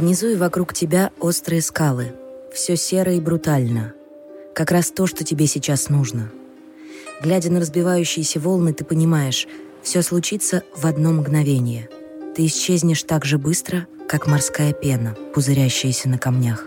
Внизу 0.00 0.28
и 0.28 0.34
вокруг 0.34 0.72
тебя 0.72 1.10
острые 1.20 1.60
скалы. 1.60 2.14
Все 2.54 2.74
серо 2.74 3.12
и 3.12 3.20
брутально. 3.20 3.92
Как 4.54 4.70
раз 4.70 4.90
то, 4.90 5.06
что 5.06 5.24
тебе 5.24 5.46
сейчас 5.46 5.90
нужно. 5.90 6.30
Глядя 7.22 7.52
на 7.52 7.60
разбивающиеся 7.60 8.40
волны, 8.40 8.72
ты 8.72 8.82
понимаешь, 8.82 9.46
все 9.82 10.00
случится 10.00 10.62
в 10.74 10.86
одно 10.86 11.12
мгновение. 11.12 11.90
Ты 12.34 12.46
исчезнешь 12.46 13.02
так 13.02 13.26
же 13.26 13.36
быстро, 13.36 13.86
как 14.08 14.26
морская 14.26 14.72
пена, 14.72 15.18
пузырящаяся 15.34 16.08
на 16.08 16.16
камнях. 16.16 16.64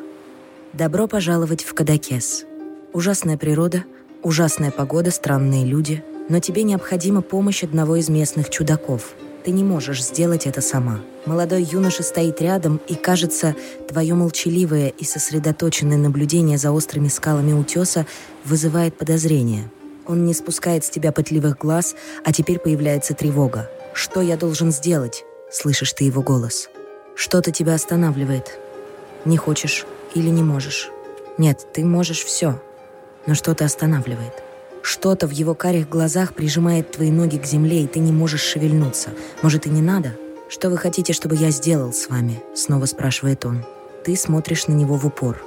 Добро 0.71 1.07
пожаловать 1.07 1.63
в 1.63 1.73
Кадакес. 1.73 2.45
Ужасная 2.93 3.37
природа, 3.37 3.83
ужасная 4.21 4.69
погода, 4.69 5.09
странные 5.09 5.65
люди, 5.65 6.03
но 6.29 6.37
тебе 6.37 6.61
необходима 6.61 7.23
помощь 7.23 7.63
одного 7.63 7.95
из 7.95 8.09
местных 8.09 8.51
чудаков. 8.51 9.15
Ты 9.43 9.51
не 9.51 9.63
можешь 9.63 10.01
сделать 10.01 10.47
это 10.47 10.61
сама. 10.61 11.01
Молодой 11.25 11.63
юноша 11.63 12.01
стоит 12.01 12.41
рядом, 12.41 12.79
и, 12.87 12.95
кажется, 12.95 13.55
твое 13.89 14.13
молчаливое 14.13 14.87
и 14.87 15.03
сосредоточенное 15.03 15.97
наблюдение 15.97 16.57
за 16.57 16.71
острыми 16.71 17.09
скалами 17.09 17.51
утеса 17.51 18.05
вызывает 18.45 18.97
подозрение. 18.97 19.69
Он 20.07 20.25
не 20.25 20.33
спускает 20.33 20.85
с 20.85 20.89
тебя 20.89 21.11
пытливых 21.11 21.57
глаз, 21.57 21.95
а 22.23 22.31
теперь 22.31 22.59
появляется 22.59 23.13
тревога. 23.13 23.69
«Что 23.93 24.21
я 24.21 24.37
должен 24.37 24.71
сделать?»— 24.71 25.25
слышишь 25.51 25.93
ты 25.93 26.05
его 26.05 26.21
голос. 26.21 26.69
«Что-то 27.15 27.51
тебя 27.51 27.73
останавливает. 27.73 28.59
Не 29.25 29.37
хочешь 29.37 29.85
или 30.15 30.29
не 30.29 30.41
можешь. 30.41 30.89
Нет, 31.37 31.67
ты 31.73 31.83
можешь 31.83 32.23
все, 32.23 32.61
но 33.27 33.35
что-то 33.35 33.65
останавливает. 33.65 34.41
Что-то 34.83 35.27
в 35.27 35.31
его 35.31 35.55
карих 35.55 35.87
глазах 35.87 36.33
прижимает 36.33 36.91
твои 36.91 37.09
ноги 37.09 37.37
к 37.37 37.45
земле, 37.45 37.83
и 37.83 37.87
ты 37.87 37.99
не 37.99 38.11
можешь 38.11 38.41
шевельнуться. 38.41 39.11
Может, 39.41 39.65
и 39.65 39.69
не 39.69 39.81
надо? 39.81 40.17
Что 40.49 40.69
вы 40.69 40.77
хотите, 40.77 41.13
чтобы 41.13 41.37
я 41.37 41.51
сделал 41.51 41.93
с 41.93 42.09
вами? 42.09 42.43
Снова 42.53 42.85
спрашивает 42.85 43.45
он. 43.45 43.63
Ты 44.03 44.17
смотришь 44.17 44.67
на 44.67 44.73
него 44.73 44.97
в 44.97 45.07
упор. 45.07 45.41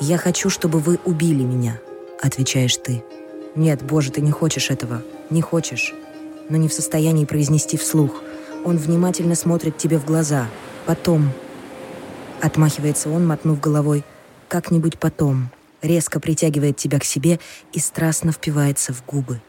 Я 0.00 0.18
хочу, 0.18 0.50
чтобы 0.50 0.80
вы 0.80 0.98
убили 1.04 1.44
меня, 1.44 1.78
отвечаешь 2.20 2.76
ты. 2.78 3.04
Нет, 3.54 3.80
боже, 3.80 4.10
ты 4.10 4.20
не 4.22 4.32
хочешь 4.32 4.70
этого. 4.70 5.02
Не 5.30 5.40
хочешь. 5.40 5.94
Но 6.48 6.56
не 6.56 6.66
в 6.66 6.72
состоянии 6.72 7.26
произнести 7.26 7.76
вслух. 7.76 8.24
Он 8.64 8.76
внимательно 8.76 9.36
смотрит 9.36 9.78
тебе 9.78 9.98
в 9.98 10.04
глаза. 10.04 10.48
Потом. 10.84 11.30
Отмахивается 12.42 13.08
он, 13.08 13.24
мотнув 13.24 13.60
головой. 13.60 14.04
Как-нибудь 14.48 14.98
потом 14.98 15.50
резко 15.82 16.20
притягивает 16.20 16.76
тебя 16.76 16.98
к 16.98 17.04
себе 17.04 17.38
и 17.72 17.78
страстно 17.78 18.32
впивается 18.32 18.92
в 18.92 19.04
губы. 19.06 19.40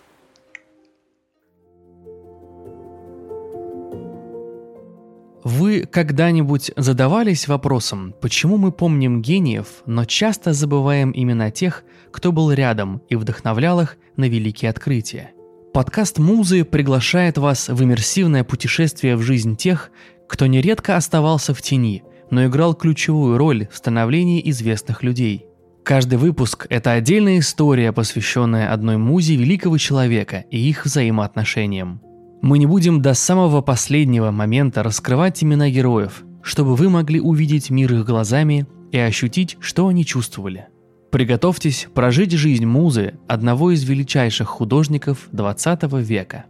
Вы 5.44 5.88
когда-нибудь 5.88 6.72
задавались 6.76 7.48
вопросом, 7.48 8.14
почему 8.22 8.58
мы 8.58 8.72
помним 8.72 9.24
гениев, 9.24 9.68
но 9.88 10.06
часто 10.06 10.54
забываем 10.54 11.12
имена 11.16 11.50
тех, 11.50 11.84
кто 12.12 12.32
был 12.32 12.52
рядом 12.52 13.02
и 13.10 13.16
вдохновлял 13.16 13.82
их 13.82 13.98
на 14.18 14.30
великие 14.30 14.70
открытия? 14.70 15.32
Подкаст 15.74 16.20
«Музы» 16.20 16.64
приглашает 16.64 17.40
вас 17.40 17.70
в 17.70 17.84
иммерсивное 17.84 18.44
путешествие 18.44 19.16
в 19.16 19.22
жизнь 19.22 19.56
тех, 19.56 19.90
кто 20.28 20.46
нередко 20.46 20.96
оставался 20.96 21.56
в 21.56 21.62
тени, 21.62 22.04
но 22.30 22.46
играл 22.46 22.76
ключевую 22.76 23.38
роль 23.38 23.68
в 23.72 23.78
становлении 23.78 24.48
известных 24.48 25.02
людей– 25.02 25.48
Каждый 25.84 26.20
выпуск– 26.20 26.68
это 26.70 26.92
отдельная 26.92 27.40
история, 27.40 27.92
посвященная 27.92 28.72
одной 28.72 28.98
музе 28.98 29.36
великого 29.36 29.78
человека 29.80 30.46
и 30.52 30.58
их 30.58 30.86
взаимоотношениям. 30.86 32.02
Мы 32.42 32.60
не 32.60 32.68
будем 32.68 33.02
до 33.02 33.14
самого 33.16 33.62
последнего 33.62 34.32
момента 34.32 34.84
раскрывать 34.84 35.44
имена 35.44 35.70
героев, 35.70 36.24
чтобы 36.44 36.76
вы 36.76 36.90
могли 36.90 37.20
увидеть 37.20 37.72
мир 37.72 37.94
их 37.94 38.06
глазами 38.06 38.68
и 38.92 39.00
ощутить, 39.00 39.58
что 39.60 39.88
они 39.88 40.06
чувствовали. 40.06 40.68
Приготовьтесь 41.12 41.88
прожить 41.94 42.32
жизнь 42.32 42.66
музы 42.66 43.16
одного 43.28 43.72
из 43.72 43.84
величайших 43.84 44.48
художников 44.48 45.30
XX 45.32 46.02
века. 46.02 46.46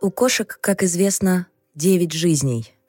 У 0.00 0.10
кошек, 0.10 0.58
как 0.60 0.82
известно, 0.82 1.46
девять 1.74 2.12
жизней– 2.12 2.72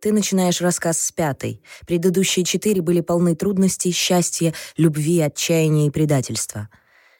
ты 0.00 0.12
начинаешь 0.12 0.60
рассказ 0.60 1.00
с 1.00 1.12
пятой. 1.12 1.62
Предыдущие 1.86 2.44
четыре 2.44 2.82
были 2.82 3.00
полны 3.00 3.34
трудностей, 3.34 3.92
счастья, 3.92 4.54
любви, 4.76 5.20
отчаяния 5.20 5.86
и 5.86 5.90
предательства. 5.90 6.68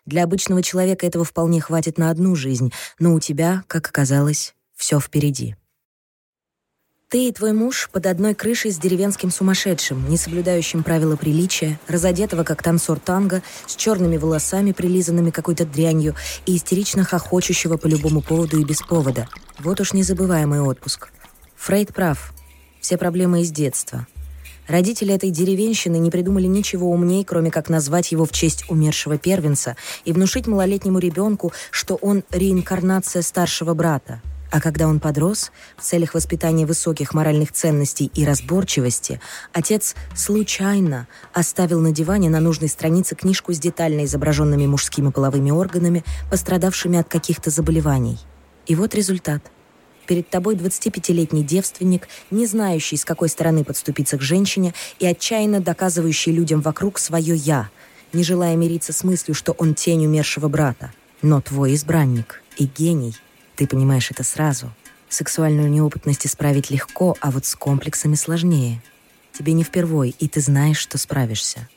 Для 0.05 0.25
обычного 0.25 0.63
человека 0.63 1.07
этого 1.07 1.25
вполне 1.25 1.61
хватит 1.61 1.99
на 1.99 2.11
одну 2.11 2.37
жизнь, 2.37 2.73
но 2.99 3.15
у 3.15 3.21
тебя, 3.21 3.65
как 3.67 3.89
оказалось, 3.89 4.55
все 4.77 5.01
впереди. 5.01 5.57
Ты 7.09 7.29
и 7.29 7.33
твой 7.33 7.53
муж 7.53 7.89
под 7.93 8.07
одной 8.07 8.35
крышей 8.35 8.73
с 8.73 8.79
деревенским 8.79 9.31
сумасшедшим, 9.31 10.09
не 10.11 10.17
соблюдающим 10.17 10.83
правила 10.83 11.15
приличия, 11.15 11.79
разодетого 11.87 12.43
как 12.43 12.65
танцор 12.65 12.99
танго, 12.99 13.43
с 13.67 13.77
черными 13.77 14.17
волосами, 14.17 14.73
прилизанными 14.73 15.31
какой-то 15.31 15.65
дрянью, 15.65 16.17
и 16.47 16.57
истерично 16.57 17.05
хохочущего 17.05 17.77
по 17.77 17.87
любому 17.87 18.23
поводу 18.23 18.61
и 18.61 18.65
без 18.65 18.83
повода. 18.83 19.29
Вот 19.61 19.81
уж 19.81 19.93
незабываемый 19.93 20.61
отпуск. 20.61 21.11
Фрейд 21.55 21.95
прав. 21.95 22.36
Все 22.87 22.97
проблемы 22.97 23.41
из 23.41 23.51
детства. 23.51 24.07
Родители 24.69 25.13
этой 25.13 25.31
деревенщины 25.31 25.97
не 25.97 26.09
придумали 26.09 26.47
ничего 26.47 26.89
умней, 26.89 27.25
кроме 27.25 27.51
как 27.51 27.69
назвать 27.69 28.13
его 28.13 28.25
в 28.27 28.31
честь 28.31 28.65
умершего 28.69 29.19
первенца 29.19 29.75
и 30.05 30.13
внушить 30.13 30.47
малолетнему 30.47 31.01
ребенку, 31.01 31.53
что 31.73 31.97
он 31.97 32.23
реинкарнация 32.31 33.23
старшего 33.23 33.75
брата. 33.75 34.23
А 34.53 34.61
когда 34.61 34.87
он 34.87 35.01
подрос, 35.01 35.51
в 35.77 35.83
целях 35.83 36.15
воспитания 36.15 36.65
высоких 36.65 37.13
моральных 37.13 37.51
ценностей 37.51 38.09
и 38.15 38.25
разборчивости, 38.25 39.21
отец 39.53 39.97
случайно 40.15 41.09
оставил 41.33 41.81
на 41.81 41.91
диване 41.91 42.31
на 42.31 42.39
нужной 42.39 42.69
странице 42.69 43.17
книжку 43.17 43.53
с 43.53 43.59
детально 43.59 44.05
изображенными 44.05 44.69
мужскими 44.69 45.11
половыми 45.11 45.51
органами, 45.51 46.05
пострадавшими 46.31 47.01
от 47.01 47.09
каких-то 47.09 47.51
заболеваний. 47.51 48.21
И 48.67 48.77
вот 48.77 48.95
результат– 48.95 49.43
Перед 50.07 50.31
тобой 50.31 50.55
25-летний 50.55 51.43
девственник, 51.43 52.09
не 52.31 52.47
знающий, 52.47 52.97
с 52.97 53.05
какой 53.05 53.29
стороны 53.29 53.65
подступиться 53.65 54.17
к 54.17 54.23
женщине 54.23 54.73
и 55.01 55.07
отчаянно 55.07 55.61
доказывающий 55.61 56.33
людям 56.33 56.61
вокруг 56.61 56.99
свое 56.99 57.35
«я», 57.35 57.71
не 58.13 58.23
желая 58.23 58.55
мириться 58.57 58.93
с 58.93 59.03
мыслью, 59.03 59.35
что 59.35 59.53
он 59.53 59.75
тень 59.75 60.07
умершего 60.07 60.49
брата. 60.49 60.93
Но 61.23 61.41
твой 61.41 61.75
избранник 61.75 62.43
и 62.57 62.67
гений, 62.67 63.17
ты 63.57 63.67
понимаешь 63.67 64.11
это 64.11 64.23
сразу. 64.23 64.73
Сексуальную 65.09 65.71
неопытность 65.71 66.27
исправить 66.27 66.71
легко, 66.71 67.17
а 67.21 67.31
вот 67.31 67.45
с 67.45 67.55
комплексами 67.57 68.15
сложнее. 68.15 68.83
Тебе 69.33 69.55
не 69.55 69.65
впервой, 69.65 70.15
и 70.19 70.29
ты 70.29 70.41
знаешь, 70.41 70.79
что 70.79 70.99
справишься. 70.99 71.69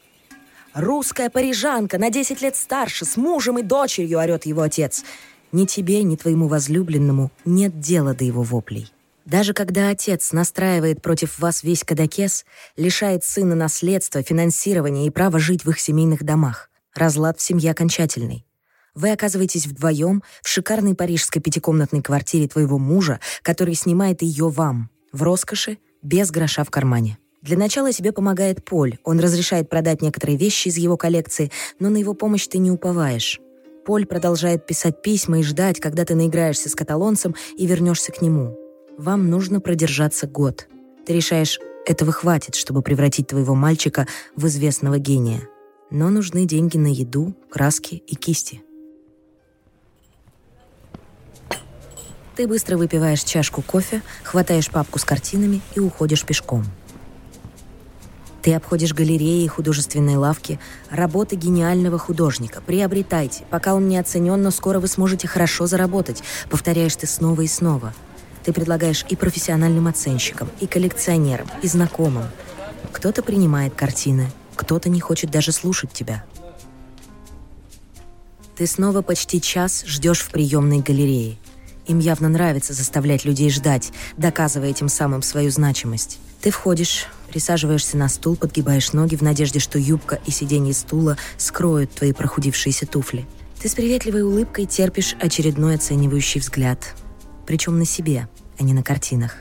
«Русская 0.76 1.32
парижанка, 1.32 1.98
на 1.98 2.12
10 2.12 2.42
лет 2.44 2.56
старше, 2.56 3.06
с 3.06 3.18
мужем 3.18 3.58
и 3.58 3.64
дочерью!»— 3.64 4.20
орет 4.20 4.46
его 4.46 4.62
отец— 4.62 5.04
ни 5.52 5.66
тебе, 5.66 6.04
ни 6.04 6.16
твоему 6.16 6.48
возлюбленному 6.48 7.32
нет 7.46 7.80
дела 7.80 8.14
до 8.14 8.24
его 8.24 8.44
воплей. 8.44 8.92
Даже 9.26 9.54
когда 9.54 9.90
отец 9.90 10.32
настраивает 10.32 11.02
против 11.02 11.38
вас 11.38 11.64
весь 11.64 11.84
кадакес, 11.84 12.46
лишает 12.78 13.24
сына 13.24 13.54
наследства, 13.54 14.24
финансирования 14.24 15.06
и 15.06 15.12
права 15.12 15.38
жить 15.38 15.66
в 15.66 15.70
их 15.70 15.80
семейных 15.80 16.24
домах, 16.24 16.70
разлад 16.96 17.40
в 17.40 17.44
семье 17.44 17.72
окончательный. 17.72 18.46
Вы 18.96 19.12
оказываетесь 19.12 19.68
вдвоем 19.68 20.24
в 20.42 20.50
шикарной 20.50 20.96
парижской 20.96 21.42
пятикомнатной 21.42 22.02
квартире 22.02 22.48
твоего 22.48 22.80
мужа, 22.80 23.20
который 23.44 23.76
снимает 23.76 24.24
ее 24.24 24.50
вам, 24.50 24.90
в 25.12 25.22
роскоши, 25.22 25.78
без 26.02 26.32
гроша 26.32 26.64
в 26.64 26.72
кармане. 26.72 27.20
Для 27.42 27.58
начала 27.58 27.94
тебе 27.94 28.12
помогает 28.12 28.66
Поль. 28.66 28.98
Он 29.04 29.20
разрешает 29.20 29.70
продать 29.70 30.02
некоторые 30.02 30.38
вещи 30.38 30.68
из 30.68 30.78
его 30.78 30.98
коллекции, 30.98 31.52
но 31.80 31.90
на 31.90 31.98
его 31.98 32.14
помощь 32.14 32.48
ты 32.48 32.58
не 32.58 32.72
уповаешь. 32.72 33.40
Поль 33.86 34.06
продолжает 34.06 34.66
писать 34.66 35.02
письма 35.02 35.40
и 35.40 35.44
ждать, 35.44 35.80
когда 35.80 36.06
ты 36.06 36.16
наиграешься 36.16 36.70
с 36.70 36.76
каталонцем 36.76 37.36
и 37.58 37.66
вернешься 37.66 38.12
к 38.12 38.22
нему. 38.22 38.58
Вам 38.98 39.30
нужно 39.30 39.62
продержаться 39.62 40.28
год. 40.28 40.68
Ты 41.06 41.14
решаешь, 41.14 41.60
этого 41.86 42.12
хватит, 42.12 42.56
чтобы 42.56 42.82
превратить 42.82 43.28
твоего 43.28 43.56
мальчика 43.56 44.08
в 44.36 44.46
известного 44.48 45.00
гения. 45.00 45.48
Но 45.90 46.10
нужны 46.10 46.46
деньги 46.46 46.78
на 46.78 46.88
еду, 46.88 47.34
краски 47.50 47.96
и 47.96 48.16
кисти. 48.16 48.62
Ты 52.36 52.48
быстро 52.48 52.78
выпиваешь 52.78 53.24
чашку 53.24 53.62
кофе, 53.62 54.02
хватаешь 54.24 54.70
папку 54.70 55.00
с 55.00 55.04
картинами 55.04 55.62
и 55.76 55.80
уходишь 55.80 56.26
пешком– 56.26 56.66
ты 58.50 58.56
обходишь 58.56 58.96
галереи 58.96 59.44
и 59.44 59.48
художественные 59.48 60.18
лавки, 60.18 60.60
работы 60.90 61.36
гениального 61.36 62.00
художника. 62.00 62.62
Приобретайте. 62.62 63.44
Пока 63.52 63.76
он 63.76 63.88
не 63.88 63.96
оценен, 63.96 64.42
но 64.42 64.50
скоро 64.50 64.80
вы 64.80 64.88
сможете 64.88 65.28
хорошо 65.28 65.68
заработать. 65.68 66.24
Повторяешь 66.50 66.96
ты 66.96 67.06
снова 67.06 67.42
и 67.42 67.48
снова. 67.48 67.94
Ты 68.44 68.52
предлагаешь 68.52 69.06
и 69.08 69.16
профессиональным 69.16 69.86
оценщикам, 69.86 70.50
и 70.62 70.66
коллекционерам, 70.66 71.46
и 71.62 71.68
знакомым. 71.68 72.24
Кто-то 72.92 73.22
принимает 73.22 73.76
картины, 73.76 74.32
кто-то 74.56 74.90
не 74.90 75.00
хочет 75.00 75.30
даже 75.30 75.52
слушать 75.52 75.94
тебя. 75.94 76.26
Ты 78.56 78.66
снова 78.66 79.04
почти 79.04 79.40
час 79.40 79.84
ждешь 79.86 80.22
в 80.22 80.32
приемной 80.32 80.80
галерее. 80.80 81.38
Им 81.86 82.00
явно 82.00 82.30
нравится 82.30 82.74
заставлять 82.74 83.26
людей 83.26 83.52
ждать, 83.52 83.92
доказывая 84.18 84.74
тем 84.74 84.90
самым 84.90 85.22
свою 85.22 85.52
значимость. 85.52 86.18
Ты 86.42 86.50
входишь, 86.50 87.06
присаживаешься 87.30 87.96
на 87.96 88.10
стул, 88.10 88.36
подгибаешь 88.36 88.92
ноги 88.92 89.16
в 89.16 89.22
надежде, 89.22 89.60
что 89.60 89.80
юбка 89.80 90.20
и 90.26 90.32
сиденье 90.32 90.74
стула 90.74 91.18
скроют 91.38 91.92
твои 91.92 92.12
прохудившиеся 92.12 92.86
туфли. 92.86 93.26
Ты 93.62 93.70
с 93.70 93.76
приветливой 93.76 94.24
улыбкой 94.24 94.66
терпишь 94.66 95.16
очередной 95.20 95.76
оценивающий 95.76 96.42
взгляд. 96.42 96.96
Причем 97.46 97.78
на 97.80 97.86
себе, 97.86 98.28
а 98.58 98.64
не 98.64 98.74
на 98.74 98.84
картинах. 98.84 99.38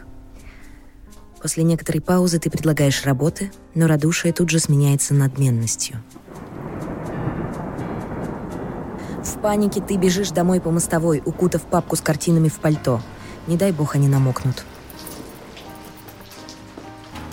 После 1.40 1.62
некоторой 1.62 2.00
паузы 2.00 2.38
ты 2.38 2.50
предлагаешь 2.50 3.04
работы, 3.04 3.52
но 3.74 3.86
радушие 3.86 4.32
тут 4.32 4.50
же 4.50 4.58
сменяется 4.58 5.14
надменностью. 5.14 6.02
В 9.22 9.40
панике 9.40 9.80
ты 9.80 9.96
бежишь 9.96 10.30
домой 10.30 10.60
по 10.60 10.70
мостовой, 10.70 11.22
укутав 11.24 11.62
папку 11.62 11.94
с 11.96 12.00
картинами 12.00 12.48
в 12.48 12.58
пальто. 12.58 13.00
Не 13.46 13.56
дай 13.56 13.72
бог 13.72 13.94
они 13.94 14.08
намокнут. 14.08 14.64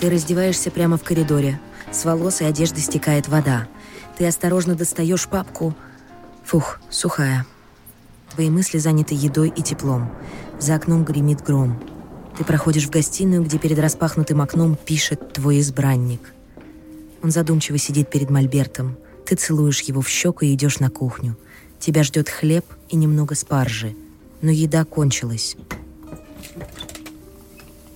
Ты 0.05 0.11
раздеваешься 0.11 0.69
прямо 0.69 0.97
в 0.97 1.03
коридоре. 1.03 1.59
С 1.91 2.05
волос 2.05 2.41
и 2.41 2.45
одежды 2.45 2.79
стекает 2.79 3.27
вода. 3.27 3.67
Ты 4.15 4.27
осторожно 4.27 4.75
достаешь 4.75 5.27
папку. 5.27 5.73
Фух, 6.43 6.79
сухая. 6.91 7.47
Твои 8.35 8.51
мысли 8.51 8.77
заняты 8.77 9.15
едой 9.15 9.49
и 9.49 9.63
теплом. 9.63 10.11
За 10.59 10.75
окном 10.75 11.03
гремит 11.03 11.41
гром. 11.41 11.81
Ты 12.37 12.43
проходишь 12.43 12.85
в 12.85 12.91
гостиную, 12.91 13.43
где 13.43 13.57
перед 13.57 13.79
распахнутым 13.79 14.41
окном 14.41 14.75
пишет 14.75 15.33
твой 15.33 15.59
избранник. 15.59 16.35
Он 17.23 17.31
задумчиво 17.31 17.79
сидит 17.79 18.11
перед 18.11 18.29
мольбертом. 18.29 18.97
Ты 19.25 19.35
целуешь 19.35 19.81
его 19.81 20.01
в 20.01 20.07
щеку 20.07 20.45
и 20.45 20.53
идешь 20.53 20.77
на 20.77 20.91
кухню. 20.91 21.35
Тебя 21.79 22.03
ждет 22.03 22.29
хлеб 22.29 22.63
и 22.89 22.95
немного 22.95 23.33
спаржи. 23.33 23.95
Но 24.43 24.51
еда 24.51 24.85
кончилась. 24.85 25.57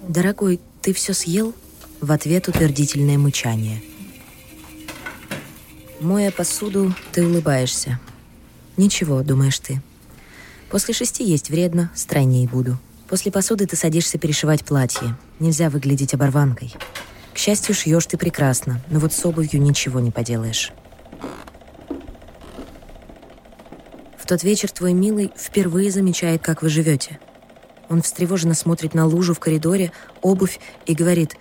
«Дорогой, 0.08 0.60
ты 0.82 0.92
все 0.92 1.14
съел?» 1.14 1.54
В 2.02 2.12
ответ 2.12 2.48
утвердительное 2.48 3.18
мычание. 3.18 3.82
Моя 6.00 6.32
посуду, 6.32 6.94
ты 7.12 7.26
улыбаешься. 7.26 8.00
«Ничего»,— 8.78 9.22
думаешь 9.24 9.60
ты. 9.60 9.82
«После 10.70 10.94
шести 10.94 11.26
есть 11.26 11.50
вредно, 11.50 11.92
стройней 11.94 12.48
буду». 12.48 12.78
После 13.10 13.32
посуды 13.32 13.66
ты 13.66 13.76
садишься 13.76 14.20
перешивать 14.20 14.64
платье. 14.64 15.18
Нельзя 15.40 15.72
выглядеть 15.72 16.14
оборванкой. 16.14 16.74
К 17.34 17.38
счастью, 17.40 17.74
шьешь 17.74 18.06
ты 18.06 18.18
прекрасно, 18.18 18.82
но 18.88 19.00
вот 19.00 19.14
с 19.14 19.26
обувью 19.26 19.62
ничего 19.62 20.00
не 20.00 20.12
поделаешь. 20.12 20.72
В 24.18 24.28
тот 24.28 24.44
вечер 24.44 24.70
твой 24.70 24.94
милый 24.94 25.32
впервые 25.36 25.90
замечает, 25.90 26.44
как 26.44 26.62
вы 26.62 26.70
живете. 26.70 27.20
Он 27.90 28.04
встревоженно 28.04 28.54
смотрит 28.54 28.94
на 28.94 29.08
лужу 29.08 29.34
в 29.34 29.40
коридоре, 29.40 29.92
обувь 30.22 30.60
и 30.86 30.94
говорит, 30.94 31.36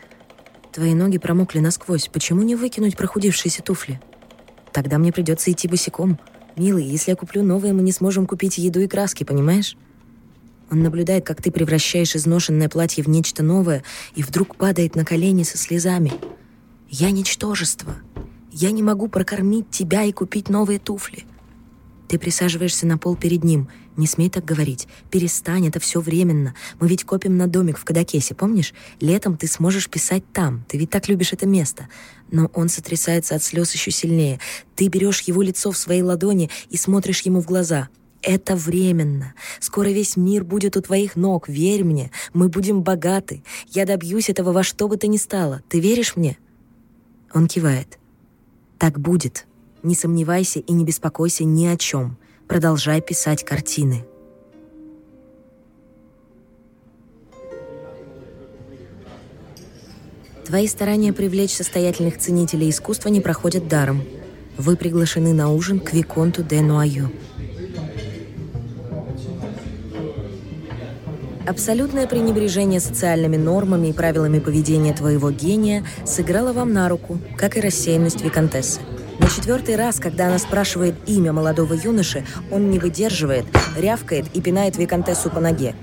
«Твои 0.78 0.94
ноги 0.94 1.18
промокли 1.18 1.58
насквозь, 1.58 2.06
почему 2.06 2.42
не 2.42 2.54
выкинуть 2.54 2.96
прохудившиеся 2.96 3.64
туфли? 3.64 4.00
Тогда 4.72 4.98
мне 4.98 5.12
придется 5.12 5.50
идти 5.50 5.66
босиком. 5.66 6.20
Милый, 6.54 6.84
если 6.84 7.10
я 7.10 7.16
куплю 7.16 7.42
новые, 7.42 7.72
мы 7.72 7.82
не 7.82 7.90
сможем 7.90 8.28
купить 8.28 8.58
еду 8.58 8.78
и 8.78 8.86
краски, 8.86 9.24
понимаешь?» 9.24 9.76
Он 10.70 10.84
наблюдает, 10.84 11.26
как 11.26 11.42
ты 11.42 11.50
превращаешь 11.50 12.14
изношенное 12.14 12.68
платье 12.68 13.02
в 13.02 13.08
нечто 13.08 13.42
новое, 13.42 13.82
и 14.14 14.22
вдруг 14.22 14.54
падает 14.54 14.94
на 14.94 15.04
колени 15.04 15.42
со 15.42 15.58
слезами. 15.58 16.12
«Я 16.88 17.10
ничтожество. 17.10 17.96
Я 18.52 18.70
не 18.70 18.84
могу 18.84 19.08
прокормить 19.08 19.70
тебя 19.70 20.04
и 20.04 20.12
купить 20.12 20.48
новые 20.48 20.78
туфли». 20.78 21.24
Ты 22.06 22.20
присаживаешься 22.20 22.86
на 22.86 22.98
пол 22.98 23.16
перед 23.16 23.42
ним. 23.42 23.66
Не 23.98 24.06
смей 24.06 24.30
так 24.30 24.44
говорить. 24.44 24.86
Перестань, 25.10 25.66
это 25.66 25.80
все 25.80 26.00
временно. 26.00 26.54
Мы 26.78 26.86
ведь 26.86 27.02
копим 27.02 27.36
на 27.36 27.48
домик 27.48 27.76
в 27.76 27.84
Кадакесе, 27.84 28.32
помнишь? 28.32 28.72
Летом 29.00 29.36
ты 29.36 29.48
сможешь 29.48 29.90
писать 29.90 30.22
там. 30.32 30.64
Ты 30.68 30.78
ведь 30.78 30.90
так 30.90 31.08
любишь 31.08 31.32
это 31.32 31.46
место. 31.46 31.88
Но 32.30 32.48
он 32.54 32.68
сотрясается 32.68 33.34
от 33.34 33.42
слез 33.42 33.74
еще 33.74 33.90
сильнее. 33.90 34.38
Ты 34.76 34.86
берешь 34.86 35.22
его 35.22 35.42
лицо 35.42 35.72
в 35.72 35.76
свои 35.76 36.00
ладони 36.00 36.48
и 36.70 36.76
смотришь 36.76 37.22
ему 37.22 37.42
в 37.42 37.46
глаза. 37.46 37.88
Это 38.22 38.54
временно. 38.54 39.34
Скоро 39.58 39.88
весь 39.88 40.16
мир 40.16 40.44
будет 40.44 40.76
у 40.76 40.80
твоих 40.80 41.16
ног, 41.16 41.48
верь 41.48 41.82
мне. 41.82 42.12
Мы 42.32 42.48
будем 42.48 42.82
богаты. 42.82 43.42
Я 43.66 43.84
добьюсь 43.84 44.30
этого 44.30 44.52
во 44.52 44.62
что 44.62 44.86
бы 44.86 44.96
то 44.96 45.08
ни 45.08 45.16
стало. 45.16 45.62
Ты 45.68 45.80
веришь 45.80 46.14
мне?» 46.14 46.38
Он 47.34 47.48
кивает. 47.48 47.98
«Так 48.78 49.00
будет. 49.00 49.46
Не 49.82 49.96
сомневайся 49.96 50.60
и 50.60 50.72
не 50.72 50.84
беспокойся 50.84 51.42
ни 51.42 51.66
о 51.66 51.76
чем. 51.76 52.16
Продолжай 52.48 53.00
писать 53.00 53.44
картины». 53.44 54.04
Твои 60.48 60.66
старания 60.66 61.12
привлечь 61.12 61.54
состоятельных 61.54 62.16
ценителей 62.16 62.70
искусства 62.70 63.10
не 63.10 63.20
проходят 63.20 63.68
даром. 63.68 64.02
Вы 64.56 64.76
приглашены 64.76 65.34
на 65.34 65.52
ужин 65.52 65.78
к 65.78 65.92
Виконту 65.92 66.42
де 66.42 66.62
Нуаю. 66.62 67.10
Абсолютное 71.46 72.06
пренебрежение 72.06 72.80
социальными 72.80 73.36
нормами 73.36 73.88
и 73.88 73.92
правилами 73.92 74.38
поведения 74.38 74.94
твоего 74.94 75.30
гения 75.30 75.84
сыграло 76.06 76.54
вам 76.54 76.72
на 76.72 76.88
руку, 76.88 77.18
как 77.36 77.58
и 77.58 77.60
рассеянность 77.60 78.22
виконтессы. 78.22 78.80
На 79.18 79.28
четвертый 79.28 79.76
раз, 79.76 79.98
когда 79.98 80.28
она 80.28 80.38
спрашивает 80.38 80.94
имя 81.06 81.32
молодого 81.32 81.74
юноши, 81.74 82.24
он 82.50 82.70
не 82.70 82.78
выдерживает, 82.78 83.44
рявкает 83.76 84.26
и 84.34 84.40
пинает 84.40 84.76
виконтессу 84.76 85.30
по 85.30 85.40
ноге. 85.40 85.74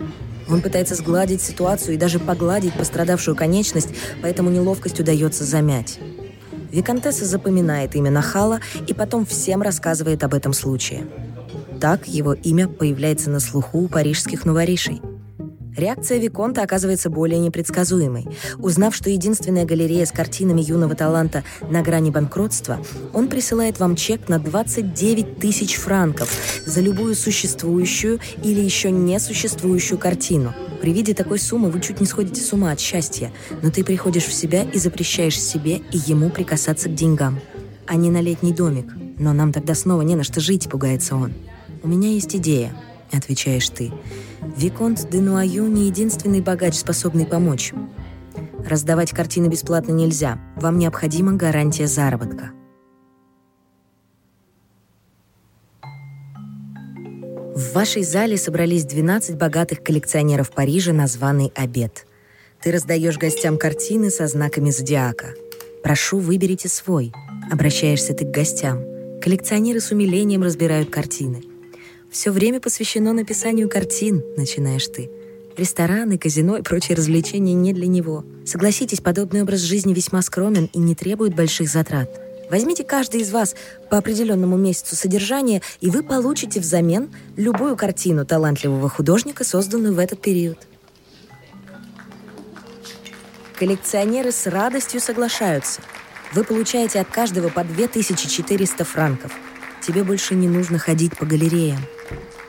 Он 0.49 0.61
пытается 0.61 0.95
сгладить 0.95 1.41
ситуацию 1.41 1.95
и 1.95 1.97
даже 1.97 2.19
погладить 2.19 2.73
пострадавшую 2.73 3.35
конечность, 3.35 3.89
поэтому 4.21 4.49
неловкость 4.49 4.99
удается 4.99 5.43
замять. 5.43 5.99
Виконтесса 6.71 7.25
запоминает 7.25 7.95
имя 7.95 8.11
Нахала 8.11 8.59
и 8.87 8.93
потом 8.93 9.25
всем 9.25 9.61
рассказывает 9.61 10.23
об 10.23 10.33
этом 10.33 10.53
случае. 10.53 11.07
Так 11.81 12.07
его 12.07 12.33
имя 12.33 12.67
появляется 12.67 13.29
на 13.29 13.39
слуху 13.39 13.79
у 13.79 13.87
парижских 13.87 14.45
новоришей– 14.45 15.01
Реакция 15.77 16.19
Виконта 16.19 16.63
оказывается 16.63 17.09
более 17.09 17.39
непредсказуемой. 17.39 18.27
Узнав, 18.59 18.95
что 18.95 19.09
единственная 19.09 19.65
галерея 19.65 20.05
с 20.05 20.11
картинами 20.11 20.61
юного 20.61 20.95
таланта 20.95 21.43
на 21.69 21.81
грани 21.81 22.11
банкротства, 22.11 22.79
он 23.13 23.27
присылает 23.27 23.79
вам 23.79 23.95
чек 23.97 24.29
на 24.29 24.39
29 24.39 25.37
тысяч 25.37 25.75
франков 25.75 26.31
за 26.65 26.79
любую 26.79 27.15
существующую 27.15 28.19
или 28.41 28.61
еще 28.61 28.89
не 28.89 29.19
существующую 29.19 29.99
картину. 29.99 30.53
При 30.81 30.93
виде 30.93 31.13
такой 31.13 31.39
суммы 31.39 31.69
вы 31.69 31.81
чуть 31.81 31.99
не 31.99 32.05
сходите 32.05 32.41
с 32.41 32.53
ума 32.53 32.71
от 32.71 32.79
счастья, 32.79 33.31
но 33.61 33.69
ты 33.69 33.83
приходишь 33.83 34.25
в 34.25 34.33
себя 34.33 34.63
и 34.63 34.77
запрещаешь 34.77 35.39
себе 35.39 35.77
и 35.91 35.97
ему 36.05 36.29
прикасаться 36.29 36.87
к 36.87 36.95
деньгам. 36.95 37.41
А 37.85 37.95
не 37.95 38.09
на 38.09 38.21
летний 38.21 38.53
домик. 38.53 38.93
Но 39.17 39.33
нам 39.33 39.51
тогда 39.51 39.75
снова 39.75 40.01
не 40.01 40.15
на 40.15 40.23
что 40.23 40.39
жить, 40.39 40.69
пугается 40.69 41.15
он. 41.15 41.33
«У 41.83 41.87
меня 41.87 42.09
есть 42.09 42.35
идея»,— 42.35 42.75
отвечаешь 43.11 43.69
ты. 43.69 43.91
Виконт 44.57 45.09
де 45.09 45.19
Нуаю 45.19 45.67
не 45.67 45.87
единственный 45.87 46.39
богач, 46.39 46.75
способный 46.75 47.25
помочь. 47.25 47.73
Раздавать 48.65 49.11
картины 49.11 49.47
бесплатно 49.47 49.91
нельзя. 49.91 50.39
Вам 50.55 50.79
необходима 50.79 51.33
гарантия 51.33 51.87
заработка. 51.87 52.51
В 57.53 57.73
вашей 57.73 58.03
зале 58.03 58.37
собрались 58.37 58.85
12 58.85 59.37
богатых 59.37 59.83
коллекционеров 59.83 60.51
Парижа 60.51 60.93
на 60.93 61.07
званый 61.07 61.51
обед. 61.55 62.05
Ты 62.61 62.71
раздаешь 62.71 63.17
гостям 63.17 63.57
картины 63.57 64.09
со 64.09 64.27
знаками 64.27 64.69
зодиака. 64.69 65.33
«Прошу, 65.83 66.17
выберите 66.19 66.69
свой». 66.69 67.11
Обращаешься 67.51 68.13
ты 68.13 68.25
к 68.25 68.31
гостям. 68.31 68.79
Коллекционеры 69.21 69.81
с 69.81 69.91
умилением 69.91 70.41
разбирают 70.43 70.89
картины– 70.89 71.43
все 72.15 72.31
время 72.31 72.61
посвящено 72.61 73.11
написанию 73.11 73.69
картин, 73.69 74.23
начинаешь 74.37 74.87
ты. 74.87 75.11
Рестораны, 75.57 76.17
казино 76.17 76.55
и 76.55 76.61
прочие 76.61 76.95
развлечения 76.95 77.53
не 77.53 77.73
для 77.73 77.87
него. 77.87 78.23
Согласитесь, 78.45 79.01
подобный 79.01 79.41
образ 79.41 79.59
жизни 79.59 79.93
весьма 79.93 80.21
скромен 80.21 80.69
и 80.71 80.79
не 80.79 80.95
требует 80.95 81.35
больших 81.35 81.67
затрат. 81.67 82.09
Возьмите 82.49 82.85
каждый 82.85 83.19
из 83.19 83.31
вас 83.31 83.53
по 83.89 83.97
определенному 83.97 84.55
месяцу 84.55 84.95
содержания, 84.95 85.61
и 85.81 85.89
вы 85.89 86.03
получите 86.03 86.61
взамен 86.61 87.09
любую 87.35 87.75
картину 87.75 88.25
талантливого 88.25 88.87
художника, 88.87 89.43
созданную 89.43 89.93
в 89.93 89.99
этот 89.99 90.21
период. 90.21 90.59
Коллекционеры 93.59 94.31
с 94.31 94.47
радостью 94.47 95.01
соглашаются. 95.01 95.81
Вы 96.31 96.45
получаете 96.45 97.01
от 97.01 97.09
каждого 97.09 97.49
по 97.49 97.65
2400 97.65 98.85
франков. 98.85 99.33
Тебе 99.85 100.05
больше 100.05 100.33
не 100.33 100.47
нужно 100.47 100.79
ходить 100.79 101.17
по 101.17 101.25
галереям. 101.25 101.79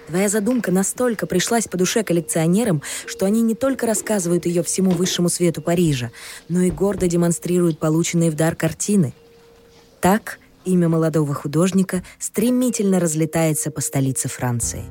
Твоя 0.06 0.28
задумка 0.28 0.70
настолько 0.70 1.26
пришлась 1.26 1.66
по 1.66 1.76
душе 1.76 2.04
коллекционерам, 2.04 2.82
что 3.06 3.26
они 3.26 3.42
не 3.42 3.54
только 3.54 3.86
рассказывают 3.86 4.46
ее 4.46 4.62
всему 4.62 4.92
высшему 4.92 5.28
свету 5.28 5.62
Парижа, 5.62 6.12
но 6.48 6.62
и 6.62 6.70
гордо 6.70 7.08
демонстрируют 7.08 7.80
полученные 7.80 8.30
в 8.30 8.36
дар 8.36 8.54
картины. 8.54 9.12
Так 10.00 10.38
имя 10.64 10.88
молодого 10.88 11.34
художника 11.34 12.04
стремительно 12.20 13.00
разлетается 13.00 13.70
по 13.72 13.80
столице 13.80 14.28
Франции. 14.28 14.84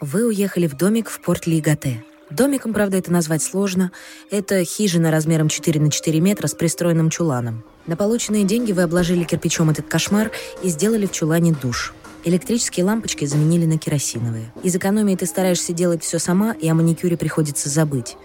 Вы 0.00 0.26
уехали 0.26 0.66
в 0.66 0.76
домик 0.76 1.10
в 1.10 1.20
порт 1.20 1.46
Лигате– 1.46 2.02
Домиком, 2.30 2.72
правда, 2.72 2.96
это 2.96 3.12
назвать 3.12 3.42
сложно. 3.42 3.92
Это 4.30 4.64
хижина 4.64 5.10
размером 5.10 5.48
4 5.48 5.80
на 5.80 5.90
4 5.90 6.20
метра 6.20 6.48
с 6.48 6.54
пристроенным 6.54 7.08
чуланом. 7.08 7.62
На 7.86 7.96
полученные 7.96 8.44
деньги 8.44 8.72
вы 8.72 8.82
обложили 8.82 9.22
кирпичом 9.22 9.70
этот 9.70 9.86
кошмар 9.86 10.32
и 10.62 10.68
сделали 10.68 11.06
в 11.06 11.12
чулане 11.12 11.52
душ. 11.52 11.94
Электрические 12.24 12.84
лампочки 12.84 13.24
заменили 13.24 13.66
на 13.66 13.78
керосиновые. 13.78 14.52
Из 14.64 14.74
экономии 14.74 15.14
ты 15.14 15.26
стараешься 15.26 15.72
делать 15.72 16.02
все 16.02 16.18
сама, 16.18 16.52
и 16.54 16.68
о 16.68 16.74
маникюре 16.74 17.16
приходится 17.16 17.68
забыть. 17.68 18.16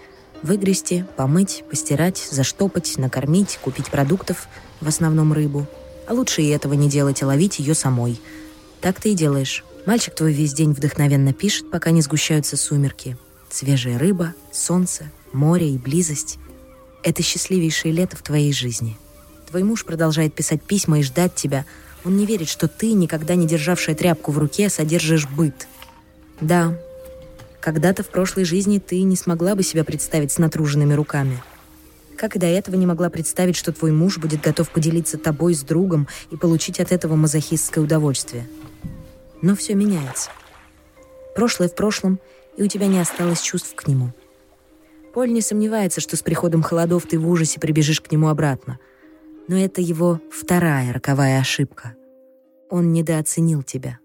Выгрести, 0.42 1.04
помыть, 1.16 1.62
постирать, 1.70 2.18
заштопать, 2.18 2.98
накормить, 2.98 3.60
купить 3.62 3.92
продуктов, 3.92 4.48
в 4.80 4.88
основном 4.88 5.32
рыбу. 5.32 5.68
А 6.08 6.14
лучше 6.14 6.42
и 6.42 6.48
этого 6.48 6.74
не 6.74 6.88
делать, 6.88 7.22
а 7.22 7.28
ловить 7.28 7.60
ее 7.60 7.74
самой. 7.74 8.20
Так 8.80 9.00
ты 9.00 9.12
и 9.12 9.14
делаешь. 9.14 9.64
Мальчик 9.86 10.16
твой 10.16 10.32
весь 10.32 10.52
день 10.54 10.72
вдохновенно 10.72 11.32
пишет, 11.32 11.70
пока 11.70 11.92
не 11.92 12.02
сгущаются 12.02 12.56
сумерки. 12.56 13.16
Свежая 13.52 13.98
рыба, 13.98 14.34
солнце, 14.50 15.10
море 15.34 15.68
и 15.68 15.76
близость— 15.76 16.38
это 17.02 17.22
счастливейшее 17.22 17.92
лето 17.92 18.16
в 18.16 18.22
твоей 18.22 18.50
жизни. 18.50 18.96
Твой 19.50 19.62
муж 19.62 19.84
продолжает 19.84 20.32
писать 20.32 20.62
письма 20.62 21.00
и 21.00 21.02
ждать 21.02 21.34
тебя. 21.34 21.66
Он 22.06 22.16
не 22.16 22.24
верит, 22.24 22.48
что 22.48 22.66
ты, 22.66 22.94
никогда 22.94 23.34
не 23.34 23.46
державшая 23.46 23.94
тряпку 23.94 24.32
в 24.32 24.38
руке, 24.38 24.70
содержишь 24.70 25.28
быт. 25.28 25.68
Да, 26.40 26.78
когда-то 27.60 28.02
в 28.02 28.08
прошлой 28.08 28.46
жизни 28.46 28.78
ты 28.78 29.02
не 29.02 29.16
смогла 29.16 29.54
бы 29.54 29.62
себя 29.62 29.84
представить 29.84 30.32
с 30.32 30.38
натруженными 30.38 30.94
руками. 30.94 31.42
Как 32.16 32.36
и 32.36 32.38
до 32.38 32.46
этого 32.46 32.76
не 32.76 32.86
могла 32.86 33.10
представить, 33.10 33.56
что 33.56 33.70
твой 33.70 33.92
муж 33.92 34.16
будет 34.16 34.40
готов 34.40 34.70
поделиться 34.70 35.18
тобой 35.18 35.54
с 35.54 35.60
другом 35.60 36.08
и 36.30 36.38
получить 36.38 36.80
от 36.80 36.90
этого 36.90 37.16
мазохистское 37.16 37.84
удовольствие. 37.84 38.48
Но 39.42 39.54
все 39.54 39.74
меняется. 39.74 40.30
Прошлое 41.34 41.68
в 41.68 41.74
прошлом, 41.74 42.18
и 42.56 42.62
у 42.62 42.66
тебя 42.66 42.86
не 42.86 42.98
осталось 42.98 43.40
чувств 43.40 43.74
к 43.74 43.86
нему. 43.86 44.12
Поль 45.14 45.32
не 45.32 45.42
сомневается, 45.42 46.00
что 46.00 46.16
с 46.16 46.22
приходом 46.22 46.62
холодов 46.62 47.06
ты 47.06 47.18
в 47.18 47.28
ужасе 47.28 47.60
прибежишь 47.60 48.00
к 48.00 48.10
нему 48.10 48.28
обратно. 48.28 48.78
Но 49.48 49.56
это 49.56 49.80
его 49.80 50.20
вторая 50.30 50.92
роковая 50.92 51.40
ошибка. 51.40 51.94
Он 52.70 52.92
недооценил 52.92 53.62
тебя. 53.62 53.98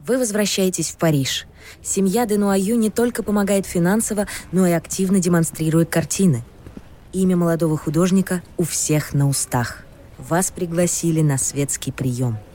Вы 0.00 0.18
возвращаетесь 0.18 0.90
в 0.90 0.96
Париж. 0.96 1.46
Семья 1.82 2.26
Денуаю 2.26 2.76
не 2.76 2.90
только 2.90 3.22
помогает 3.22 3.66
финансово, 3.66 4.26
но 4.50 4.66
и 4.66 4.72
активно 4.72 5.20
демонстрирует 5.20 5.90
картины. 5.90 6.42
Имя 7.12 7.36
молодого 7.36 7.76
художника 7.76 8.42
у 8.56 8.64
всех 8.64 9.12
на 9.14 9.28
устах. 9.28 9.84
Вас 10.18 10.50
пригласили 10.50 11.20
на 11.20 11.38
светский 11.38 11.92
прием– 11.92 12.38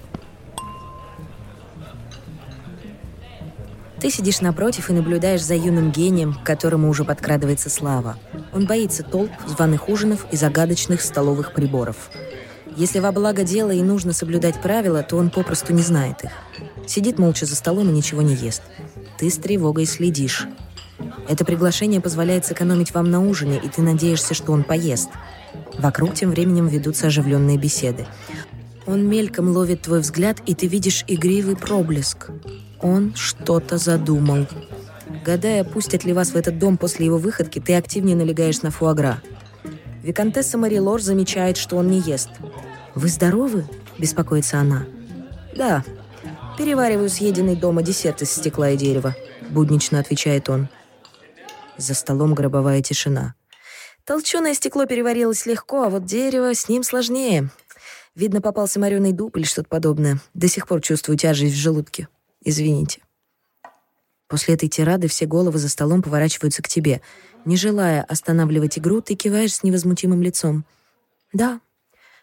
Ты 3.99 4.09
сидишь 4.09 4.41
напротив 4.41 4.89
и 4.89 4.93
наблюдаешь 4.93 5.43
за 5.43 5.55
юным 5.55 5.91
гением, 5.91 6.33
к 6.33 6.43
которому 6.43 6.89
уже 6.89 7.05
подкрадывается 7.05 7.69
слава. 7.69 8.17
Он 8.53 8.65
боится 8.65 9.03
толп, 9.03 9.31
званых 9.47 9.89
ужинов 9.89 10.25
и 10.31 10.35
загадочных 10.35 11.01
столовых 11.01 11.53
приборов. 11.53 12.09
Если 12.75 12.99
во 12.99 13.11
благо 13.13 13.43
дела 13.43 13.71
и 13.71 13.81
нужно 13.81 14.11
соблюдать 14.11 14.61
правила, 14.61 15.01
то 15.01 15.15
он 15.15 15.29
попросту 15.29 15.73
не 15.73 15.81
знает 15.81 16.25
их. 16.25 16.31
Сидит 16.87 17.17
молча 17.17 17.45
за 17.45 17.55
столом 17.55 17.89
и 17.89 17.93
ничего 17.93 18.21
не 18.21 18.35
ест. 18.35 18.63
Ты 19.17 19.29
с 19.29 19.37
тревогой 19.37 19.85
следишь. 19.85 20.45
Это 21.29 21.45
приглашение 21.45 22.01
позволяет 22.01 22.45
сэкономить 22.45 22.93
вам 22.93 23.09
на 23.09 23.25
ужине, 23.25 23.59
и 23.63 23.69
ты 23.69 23.81
надеешься, 23.81 24.33
что 24.33 24.51
он 24.51 24.63
поест. 24.63 25.09
Вокруг 25.79 26.13
тем 26.13 26.31
временем 26.31 26.67
ведутся 26.67 27.07
оживленные 27.07 27.57
беседы. 27.57 28.05
Он 28.85 29.07
мельком 29.07 29.49
ловит 29.49 29.81
твой 29.81 30.01
взгляд, 30.01 30.37
и 30.45 30.53
ты 30.53 30.67
видишь 30.67 31.05
игривый 31.07 31.55
проблеск. 31.55 32.29
Он 32.81 33.13
что-то 33.15 33.77
задумал. 33.77 34.47
Гадая, 35.23 35.63
пустят 35.63 36.03
ли 36.03 36.13
вас 36.13 36.31
в 36.31 36.35
этот 36.35 36.59
дом 36.59 36.77
после 36.77 37.05
его 37.05 37.17
выходки, 37.17 37.59
ты 37.59 37.75
активнее 37.75 38.15
налегаешь 38.15 38.61
на 38.61 38.71
фуагра. 38.71 39.21
Викантесса 40.03 40.57
Мари 40.57 40.77
Лор 40.77 41.01
замечает, 41.01 41.57
что 41.57 41.77
он 41.77 41.89
не 41.89 41.99
ест. 41.99 42.29
«Вы 42.93 43.07
здоровы?»– 43.07 43.65
беспокоится 43.97 44.59
она. 44.59 44.85
«Да. 45.55 45.83
Перевариваю 46.57 47.09
съеденный 47.09 47.55
дома 47.55 47.81
десерт 47.81 48.21
из 48.21 48.31
стекла 48.31 48.69
и 48.69 48.77
дерева»,– 48.77 49.15
буднично 49.49 49.99
отвечает 49.99 50.49
он. 50.49 50.69
За 51.77 51.93
столом 51.93 52.33
гробовая 52.33 52.81
тишина. 52.81 53.35
Толченое 54.05 54.53
стекло 54.53 54.85
переварилось 54.85 55.45
легко, 55.45 55.83
а 55.83 55.89
вот 55.89 56.05
дерево 56.05 56.53
с 56.53 56.69
ним 56.69 56.83
сложнее. 56.83 57.49
Видно, 58.13 58.39
попался 58.39 58.79
мореный 58.79 59.11
дуб 59.11 59.35
или 59.35 59.43
что-то 59.43 59.67
подобное. 59.67 60.19
До 60.33 60.47
сих 60.47 60.67
пор 60.67 60.81
чувствую 60.81 61.17
тяжесть 61.17 61.55
в 61.55 61.59
желудке. 61.59 62.07
Извините. 62.45 63.01
После 64.27 64.53
этой 64.53 64.69
тирады 64.69 65.07
все 65.07 65.25
головы 65.25 65.57
за 65.57 65.67
столом 65.67 66.01
поворачиваются 66.01 66.61
к 66.61 66.67
тебе. 66.67 67.01
Не 67.43 67.57
желая 67.57 68.03
останавливать 68.03 68.77
игру, 68.77 69.01
ты 69.01 69.15
киваешь 69.15 69.55
с 69.55 69.63
невозмутимым 69.63 70.21
лицом. 70.21 70.63
Да, 71.33 71.59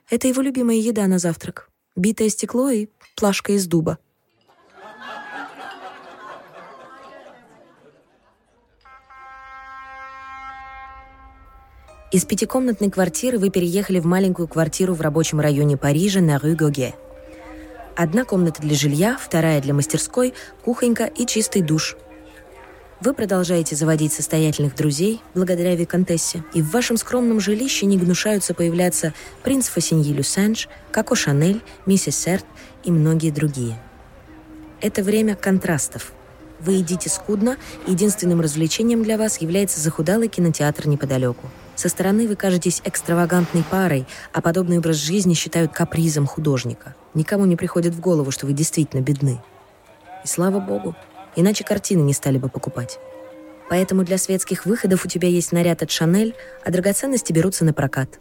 это 0.09 0.29
его 0.29 0.41
любимая 0.41 0.77
еда 0.77 1.07
на 1.09 1.19
завтрак. 1.19 1.69
Битое 1.97 2.29
стекло 2.29 2.71
и 2.71 2.89
плашка 3.17 3.53
из 3.53 3.67
дуба. 3.67 3.99
Из 12.13 12.25
пятикомнатной 12.27 12.91
квартиры 12.91 13.39
вы 13.39 13.51
переехали 13.51 13.99
в 13.99 14.07
маленькую 14.07 14.47
квартиру 14.47 14.95
в 14.95 15.01
рабочем 15.01 15.41
районе 15.41 15.77
Парижа 15.77 16.21
на 16.21 16.39
Рю 16.39 16.57
Гоге. 16.57 16.95
Одна 17.97 18.25
комната 18.25 18.63
для 18.63 18.75
жилья, 18.75 19.19
вторая 19.21 19.61
для 19.61 19.75
мастерской, 19.75 20.35
кухонька 20.65 21.05
и 21.05 21.27
чистый 21.27 21.63
душ. 21.63 21.97
Вы 23.01 23.15
продолжаете 23.15 23.75
заводить 23.75 24.13
состоятельных 24.13 24.75
друзей 24.75 25.21
благодаря 25.35 25.75
Викантессе, 25.75 26.45
и 26.55 26.63
в 26.63 26.71
вашем 26.71 26.97
скромном 26.97 27.41
жилище 27.41 27.87
не 27.87 27.99
гнушаются 27.99 28.55
появляться 28.55 29.13
принц 29.43 29.69
Фасиньи 29.69 30.13
Люсанж, 30.13 30.69
Коко 30.91 31.15
Шанель, 31.15 31.63
миссис 31.85 32.17
Серт 32.17 32.45
и 32.85 32.91
многие 32.91 33.31
другие. 33.31 33.81
Это 34.81 35.03
время 35.03 35.35
контрастов. 35.35 36.13
Вы 36.61 36.75
едите 36.75 37.11
скудно, 37.11 37.57
единственным 37.87 38.41
развлечением 38.41 39.03
для 39.03 39.19
вас 39.19 39.41
является 39.41 39.81
захудалый 39.81 40.29
кинотеатр 40.29 40.87
неподалеку– 40.87 41.51
со 41.75 41.89
стороны 41.89 42.29
вы 42.29 42.37
кажетесь 42.37 42.81
экстравагантной 42.85 43.65
парой, 43.65 44.07
а 44.33 44.41
подобный 44.41 44.79
образ 44.79 44.97
жизни 44.97 45.35
считают 45.35 45.73
капризом 45.73 46.27
художника. 46.27 46.95
Никому 47.15 47.45
не 47.45 47.57
приходит 47.57 47.95
в 47.95 48.01
голову, 48.01 48.31
что 48.31 48.47
вы 48.47 48.53
действительно 48.53 49.01
бедны. 49.01 49.43
И 50.25 50.27
слава 50.27 50.61
богу, 50.61 50.97
иначе 51.37 51.65
картины 51.65 52.01
не 52.01 52.13
стали 52.13 52.39
бы 52.39 52.49
покупать. 52.49 52.99
Поэтому 53.69 54.05
для 54.05 54.19
светских 54.19 54.67
выходов 54.67 55.05
у 55.05 55.09
тебя 55.09 55.29
есть 55.29 55.53
наряд 55.53 55.83
от 55.83 55.91
Шанель, 55.91 56.35
а 56.65 56.71
драгоценности 56.71 57.33
берутся 57.33 57.65
на 57.65 57.73
прокат. 57.73 58.19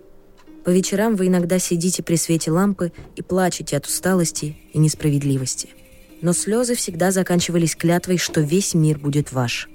По 0.64 0.70
вечерам 0.70 1.16
вы 1.16 1.28
иногда 1.28 1.58
сидите 1.60 2.04
при 2.04 2.16
свете 2.16 2.52
лампы 2.52 2.92
и 3.16 3.22
плачете 3.22 3.78
от 3.78 3.86
усталости 3.86 4.58
и 4.74 4.78
несправедливости. 4.78 5.70
Но 6.22 6.34
слезы 6.34 6.76
всегда 6.76 7.12
заканчивались 7.12 7.76
клятвой, 7.76 8.18
что 8.18 8.42
весь 8.42 8.76
мир 8.76 9.00
будет 9.00 9.32
ваш. 9.32 9.70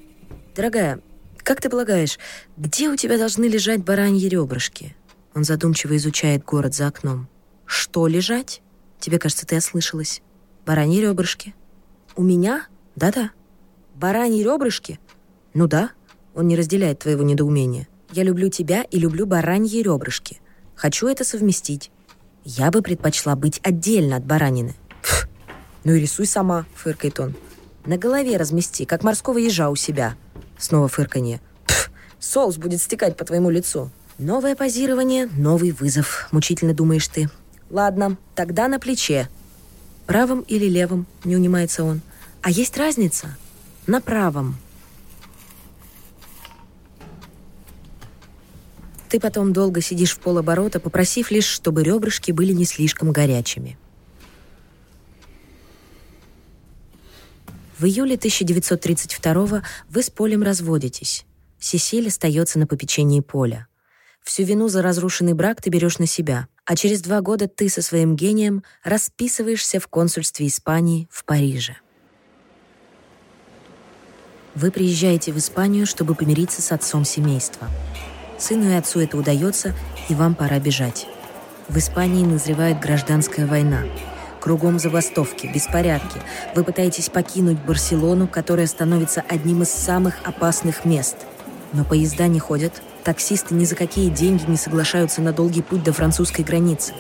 Дорогая, 0.55 1.01
как 1.39 1.61
ты 1.61 1.69
полагаешь, 1.69 2.19
где 2.57 2.89
у 2.89 2.97
тебя 2.97 3.19
должны 3.19 3.45
лежать 3.47 3.83
бараньи 3.83 4.29
ребрышки? 4.29 4.97
Он 5.35 5.45
задумчиво 5.45 5.97
изучает 5.97 6.45
город 6.45 6.75
за 6.75 6.87
окном. 6.87 7.29
Что 7.67 8.07
лежать? 8.07 8.63
Тебе 9.01 9.19
кажется, 9.19 9.47
ты 9.47 9.57
ослышалась. 9.57 10.23
Бараньи 10.65 11.01
ребрышки. 11.01 11.55
У 12.17 12.23
меня? 12.23 12.67
Да-да. 12.97 13.31
Бараньи 13.95 14.43
ребрышки? 14.43 14.99
Ну 15.55 15.67
да. 15.67 15.91
Он 16.35 16.49
не 16.49 16.57
разделяет 16.57 16.99
твоего 17.01 17.23
недоумения. 17.23 17.89
Я 18.13 18.23
люблю 18.23 18.49
тебя 18.49 18.83
и 18.83 18.99
люблю 18.99 19.27
бараньи 19.27 19.83
ребрышки. 19.83 20.41
Хочу 20.75 21.09
это 21.09 21.25
совместить. 21.25 21.91
Я 22.45 22.71
бы 22.71 22.83
предпочла 22.83 23.35
быть 23.35 23.61
отдельно 23.63 24.17
от 24.17 24.25
баранины. 24.25 24.75
Фу. 25.03 25.27
Ну 25.85 25.93
и 25.95 26.01
рисуй 26.01 26.27
сама, 26.27 26.67
фыркает 26.75 27.19
он. 27.21 27.35
На 27.87 27.97
голове 27.97 28.37
размести, 28.37 28.85
как 28.85 29.03
морского 29.03 29.39
ежа 29.39 29.71
у 29.71 29.77
себя. 29.77 30.17
Снова 30.59 30.89
фырканье. 30.89 31.41
соус 32.19 32.57
будет 32.57 32.81
стекать 32.81 33.17
по 33.17 33.25
твоему 33.25 33.51
лицу. 33.51 33.91
Новое 34.19 34.57
позирование, 34.57 35.29
новый 35.37 35.73
вызов, 35.73 36.29
мучительно 36.33 36.75
думаешь 36.75 37.09
ты. 37.09 37.29
Ладно, 37.71 38.17
тогда 38.35 38.69
на 38.69 38.79
плече. 38.79 39.29
Правым 40.07 40.41
или 40.43 40.67
левым, 40.67 41.07
не 41.25 41.37
унимается 41.37 41.85
он. 41.85 42.01
А 42.43 42.51
есть 42.51 42.77
разница? 42.77 43.37
На 43.87 44.01
правом. 44.01 44.57
Ты 49.09 49.21
потом 49.21 49.53
долго 49.53 49.81
сидишь 49.81 50.13
в 50.13 50.19
полоборота, 50.19 50.81
попросив 50.81 51.31
лишь, 51.31 51.47
чтобы 51.47 51.83
ребрышки 51.83 52.33
были 52.33 52.53
не 52.53 52.65
слишком 52.65 53.13
горячими. 53.13 53.79
В 57.79 57.85
июле 57.85 58.15
1932 58.15 59.63
вы 59.89 60.03
с 60.03 60.11
Полем 60.11 60.43
разводитесь. 60.43 61.27
Сесиль 61.59 62.09
остается 62.09 62.59
на 62.59 62.67
попечении 62.67 63.21
Поля. 63.21 63.67
Всю 64.23 64.45
вину 64.45 64.69
за 64.69 64.83
разрушенный 64.83 65.35
брак 65.35 65.61
ты 65.61 65.71
берешь 65.71 65.99
на 65.99 66.07
себя, 66.07 66.49
А 66.67 66.75
через 66.75 67.01
два 67.01 67.21
года 67.21 67.47
ты 67.47 67.69
со 67.69 67.81
своим 67.81 68.17
гением 68.17 68.65
расписываешься 68.83 69.79
в 69.79 69.87
консульстве 69.87 70.49
Испании 70.49 71.09
в 71.13 71.25
Париже. 71.25 71.77
Вы 74.57 74.73
приезжаете 74.73 75.33
в 75.33 75.39
Испанию, 75.39 75.87
чтобы 75.87 76.17
помириться 76.17 76.61
с 76.61 76.73
отцом 76.73 77.05
семейства. 77.05 77.69
Сыну 78.39 78.69
и 78.71 78.75
отцу 78.75 79.01
это 79.01 79.17
удается, 79.17 79.75
и 80.09 80.15
вам 80.15 80.35
пора 80.35 80.59
бежать. 80.59 81.07
В 81.69 81.79
Испании 81.79 82.25
назревает 82.25 82.81
гражданская 82.81 83.47
война. 83.47 83.85
Кругом 84.41 84.81
забастовки, 84.81 85.47
беспорядки. 85.47 86.21
Вы 86.57 86.65
пытаетесь 86.65 87.11
покинуть 87.11 87.61
Барселону, 87.61 88.27
которая 88.27 88.67
становится 88.67 89.23
одним 89.29 89.63
из 89.63 89.71
самых 89.71 90.17
опасных 90.25 90.85
мест. 90.85 91.17
Но 91.73 91.85
поезда 91.85 92.27
не 92.27 92.41
ходят, 92.41 92.83
таксисты 93.07 93.55
ни 93.55 93.65
за 93.65 93.77
какие 93.77 94.11
деньги 94.11 94.51
не 94.51 94.57
соглашаются 94.57 95.23
на 95.23 95.33
долгий 95.33 95.63
путь 95.63 95.85
до 95.85 95.93
французской 95.93 96.43
границы. 96.43 96.93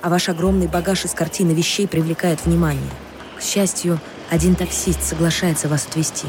А 0.00 0.08
ваш 0.08 0.30
огромный 0.30 0.66
багаж 0.66 1.04
из 1.04 1.12
картины 1.12 1.52
вещей 1.52 1.86
привлекает 1.86 2.46
внимание. 2.46 2.90
К 3.38 3.42
счастью, 3.42 4.00
один 4.30 4.54
таксист 4.54 5.02
соглашается 5.02 5.68
вас 5.68 5.86
отвезти. 5.86 6.26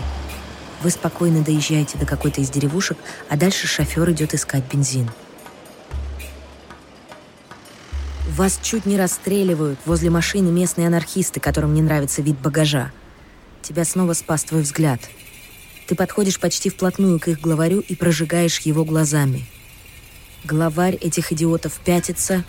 Вы 0.81 0.89
спокойно 0.89 1.41
доезжаете 1.41 1.97
до 1.97 2.05
какой-то 2.05 2.41
из 2.41 2.49
деревушек, 2.49 2.97
а 3.29 3.37
дальше 3.37 3.65
шофер 3.65 4.11
идет 4.11 4.33
искать 4.33 4.65
бензин. 4.69 5.09
Вас 8.27 8.59
чуть 8.61 8.85
не 8.85 8.97
расстреливают 8.97 9.79
возле 9.85 10.09
машины 10.09 10.51
местные 10.51 10.87
анархисты, 10.87 11.39
которым 11.39 11.73
не 11.73 11.81
нравится 11.81 12.21
вид 12.21 12.37
багажа. 12.39 12.91
Тебя 13.61 13.85
снова 13.85 14.11
спас 14.11 14.43
твой 14.43 14.63
взгляд. 14.63 14.99
Ты 15.93 15.97
подходишь 15.97 16.39
почти 16.39 16.71
вплотную 16.71 17.19
к 17.19 17.27
их 17.27 17.39
главарю 17.39 17.79
и 17.79 17.95
прожигаешь 17.95 18.57
его 18.61 18.83
глазами. 18.83 19.45
Главарь 20.43 20.95
этих 20.95 21.31
идиотов 21.31 21.73
пятится, 21.73 22.43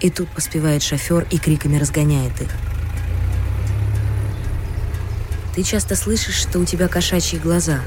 и 0.00 0.10
тут 0.10 0.28
поспевает 0.30 0.82
шофер 0.82 1.24
и 1.30 1.38
криками 1.38 1.78
разгоняет 1.78 2.32
их. 2.40 2.48
Ты 5.54 5.62
часто 5.62 5.94
слышишь, 5.94 6.34
что 6.34 6.58
у 6.58 6.64
тебя 6.64 6.88
кошачьи 6.88 7.38
глаза. 7.38 7.78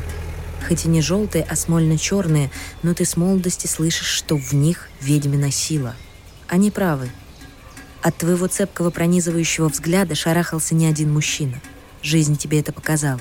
Хоть 0.70 0.86
и 0.86 0.88
не 0.88 1.02
желтые, 1.02 1.44
а 1.50 1.58
смольно-черные, 1.58 2.50
но 2.82 2.94
ты 2.94 3.04
с 3.04 3.18
молодости 3.18 3.68
слышишь, 3.68 4.08
что 4.08 4.38
в 4.38 4.54
них 4.54 4.88
ведьмина 5.02 5.52
сила. 5.52 5.98
Они 6.48 6.72
правы— 6.72 7.10
от 8.02 8.16
твоего 8.16 8.48
цепкого 8.48 8.90
пронизывающего 8.90 9.68
взгляда 9.68 10.16
шарахался 10.16 10.76
не 10.76 10.86
один 10.86 11.12
мужчина. 11.12 11.60
Жизнь 12.02 12.38
тебе 12.38 12.62
это 12.62 12.72
показала. 12.72 13.20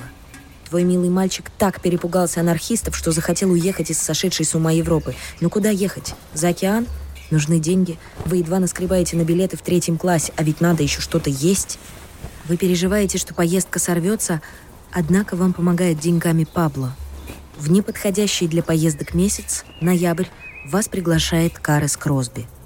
Твой 0.69 0.83
милый 0.83 1.09
мальчик 1.09 1.49
так 1.57 1.81
перепугался 1.81 2.39
анархистов, 2.39 2.95
что 2.95 3.11
захотел 3.11 3.51
уехать 3.51 3.89
из 3.89 3.99
сошедшей 3.99 4.45
с 4.45 4.55
ума 4.55 4.71
Европы. 4.71 5.15
Но 5.41 5.49
куда 5.49 5.69
ехать? 5.69 6.15
За 6.33 6.49
океан? 6.49 6.87
Нужны 7.31 7.59
деньги. 7.59 7.97
Вы 8.25 8.37
едва 8.37 8.59
наскребаете 8.59 9.17
на 9.17 9.23
билеты 9.23 9.57
в 9.57 9.61
третьем 9.61 9.97
классе, 9.97 10.33
а 10.35 10.43
ведь 10.43 10.61
надо 10.61 10.83
еще 10.83 11.01
что-то 11.01 11.29
есть. 11.29 11.79
Вы 12.45 12.57
переживаете, 12.57 13.17
что 13.17 13.33
поездка 13.33 13.79
сорвется, 13.79 14.41
однако 14.91 15.35
вам 15.35 15.53
помогает 15.53 15.99
деньгами 15.99 16.43
Пабло. 16.43 16.95
В 17.57 17.71
неподходящий 17.71 18.47
для 18.47 18.63
поездок 18.63 19.13
месяц, 19.13 19.63
ноябрь, 19.81 20.27
вас 20.65 20.87
приглашает 20.87 21.59
Карес 21.59 21.97
Кросби– 21.97 22.47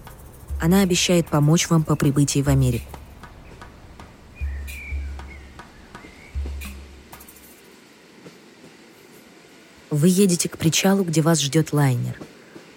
она 0.59 0.81
обещает 0.81 1.27
помочь 1.27 1.69
вам 1.69 1.83
по 1.83 1.95
прибытии 1.95 2.41
в 2.41 2.49
Америку. 2.49 2.96
Вы 9.97 10.09
едете 10.09 10.47
к 10.47 10.59
причалу, 10.59 11.03
где 11.03 11.21
вас 11.21 11.41
ждет 11.41 11.73
лайнер. 11.73 12.19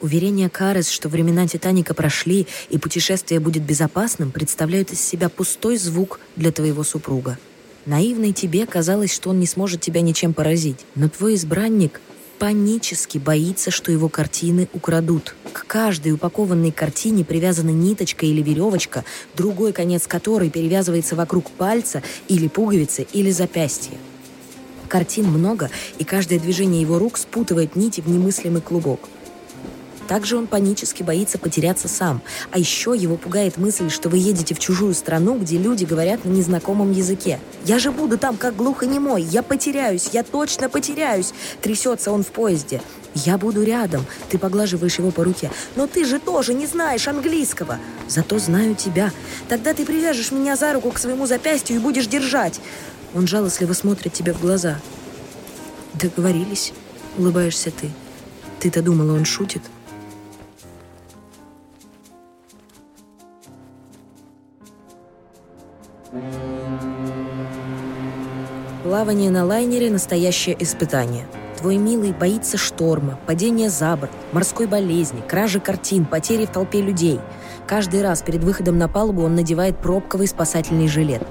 Уверение 0.00 0.48
Карес, 0.48 0.88
что 0.88 1.10
времена 1.10 1.46
Титаника 1.46 1.92
прошли 1.92 2.46
и 2.70 2.78
путешествие 2.78 3.40
будет 3.40 3.62
безопасным, 3.62 4.30
представляют 4.30 4.90
из 4.90 5.02
себя 5.02 5.28
пустой 5.28 5.76
звук 5.76 6.18
для 6.36 6.50
твоего 6.50 6.82
супруга. 6.82 7.38
Наивной 7.84 8.32
тебе 8.32 8.64
казалось, 8.64 9.12
что 9.12 9.28
он 9.28 9.38
не 9.38 9.44
сможет 9.44 9.82
тебя 9.82 10.00
ничем 10.00 10.32
поразить, 10.32 10.78
но 10.94 11.10
твой 11.10 11.34
избранник 11.34 12.00
панически 12.38 13.18
боится, 13.18 13.70
что 13.70 13.92
его 13.92 14.08
картины 14.08 14.70
украдут. 14.72 15.34
К 15.52 15.66
каждой 15.66 16.12
упакованной 16.12 16.72
картине 16.72 17.22
привязана 17.22 17.68
ниточка 17.68 18.24
или 18.24 18.40
веревочка, 18.40 19.04
другой 19.36 19.74
конец 19.74 20.06
которой 20.06 20.48
перевязывается 20.48 21.16
вокруг 21.16 21.50
пальца 21.50 22.02
или 22.28 22.48
пуговицы 22.48 23.06
или 23.12 23.30
запястья. 23.30 23.98
Картин 24.90 25.26
много, 25.26 25.70
и 25.98 26.04
каждое 26.04 26.38
движение 26.38 26.82
его 26.82 26.98
рук 26.98 27.16
спутывает 27.16 27.76
нити 27.76 28.02
в 28.02 28.08
немыслимый 28.08 28.60
клубок– 28.60 29.08
также 30.10 30.36
он 30.36 30.48
панически 30.48 31.04
боится 31.04 31.38
потеряться 31.38 31.86
сам. 31.86 32.20
А 32.50 32.58
еще 32.58 32.96
его 32.96 33.16
пугает 33.16 33.58
мысль, 33.58 33.90
что 33.90 34.08
вы 34.08 34.18
едете 34.18 34.56
в 34.56 34.58
чужую 34.58 34.92
страну, 34.92 35.38
где 35.38 35.56
люди 35.56 35.84
говорят 35.84 36.24
на 36.24 36.30
незнакомом 36.30 36.90
языке. 36.90 37.38
«Я 37.64 37.78
же 37.78 37.92
буду 37.92 38.18
там, 38.18 38.36
как 38.36 38.56
глухонемой! 38.56 39.22
Я 39.22 39.44
потеряюсь! 39.44 40.08
Я 40.12 40.24
точно 40.24 40.68
потеряюсь!» 40.68 41.32
Трясется 41.62 42.10
он 42.10 42.24
в 42.24 42.26
поезде. 42.26 42.82
«Я 43.14 43.38
буду 43.38 43.62
рядом!» 43.62 44.04
Ты 44.28 44.36
поглаживаешь 44.36 44.98
его 44.98 45.12
по 45.12 45.22
руке. 45.22 45.52
«Но 45.76 45.86
ты 45.86 46.04
же 46.04 46.18
тоже 46.18 46.54
не 46.54 46.66
знаешь 46.66 47.06
английского!» 47.06 47.78
«Зато 48.08 48.40
знаю 48.40 48.74
тебя. 48.74 49.12
Тогда 49.48 49.74
ты 49.74 49.86
привяжешь 49.86 50.32
меня 50.32 50.56
за 50.56 50.72
руку 50.72 50.90
к 50.90 50.98
своему 50.98 51.26
запястью 51.26 51.76
и 51.76 51.78
будешь 51.78 52.08
держать!» 52.08 52.60
Он 53.14 53.26
жалостливо 53.26 53.72
смотрит 53.72 54.12
тебе 54.12 54.32
в 54.32 54.40
глаза. 54.40 54.78
«Договорились?»— 55.94 56.72
улыбаешься 57.18 57.70
ты. 57.70 57.90
Ты-то 58.60 58.82
думала, 58.82 59.14
он 59.14 59.24
шутит?» 59.24 59.62
Плавание 68.82 69.30
на 69.30 69.44
лайнере– 69.44 69.90
настоящее 69.92 70.56
испытание. 70.60 71.26
Твой 71.58 71.76
милый 71.76 72.12
боится 72.12 72.56
шторма, 72.56 73.18
падения 73.26 73.70
за 73.70 73.96
борт, 73.96 74.10
морской 74.32 74.66
болезни, 74.66 75.22
кражи 75.26 75.60
картин, 75.60 76.04
потери 76.04 76.46
в 76.46 76.50
толпе 76.50 76.80
людей. 76.80 77.20
Каждый 77.70 78.02
раз 78.02 78.22
перед 78.22 78.42
выходом 78.42 78.78
на 78.78 78.88
палубу 78.88 79.22
он 79.22 79.36
надевает 79.36 79.78
пробковый 79.78 80.26
спасательный 80.26 80.88
жилет. 80.88 81.22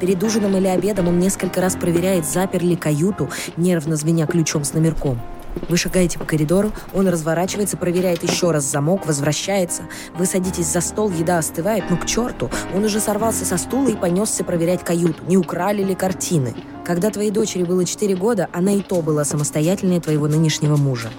Перед 0.00 0.22
ужином 0.22 0.56
или 0.56 0.66
обедом 0.66 1.08
он 1.08 1.18
несколько 1.18 1.60
раз 1.60 1.76
проверяет, 1.76 2.24
запер 2.24 2.64
ли 2.64 2.76
каюту, 2.76 3.28
нервно 3.58 3.96
звеня 3.96 4.26
ключом 4.26 4.64
с 4.64 4.72
номерком. 4.72 5.20
Вы 5.68 5.76
шагаете 5.76 6.18
по 6.18 6.24
коридору, 6.24 6.72
он 6.94 7.08
разворачивается, 7.08 7.76
проверяет 7.76 8.22
еще 8.22 8.52
раз 8.52 8.64
замок, 8.64 9.04
возвращается. 9.06 9.82
Вы 10.16 10.24
садитесь 10.24 10.68
за 10.68 10.80
стол, 10.80 11.10
еда 11.10 11.36
остывает, 11.36 11.84
ну 11.90 11.98
к 11.98 12.06
черту. 12.06 12.48
Он 12.74 12.82
уже 12.84 12.98
сорвался 12.98 13.44
со 13.44 13.58
стула 13.58 13.88
и 13.88 13.94
понесся 13.94 14.44
проверять 14.44 14.82
каюту, 14.82 15.22
не 15.26 15.36
украли 15.36 15.82
ли 15.82 15.94
картины. 15.94 16.54
Когда 16.84 17.10
твоей 17.10 17.30
дочери 17.30 17.64
было 17.64 17.84
4 17.84 18.14
года, 18.16 18.48
она 18.52 18.72
и 18.72 18.82
то 18.82 19.02
была 19.02 19.24
самостоятельнее 19.24 20.00
твоего 20.00 20.26
нынешнего 20.26 20.76
мужа. 20.76 21.10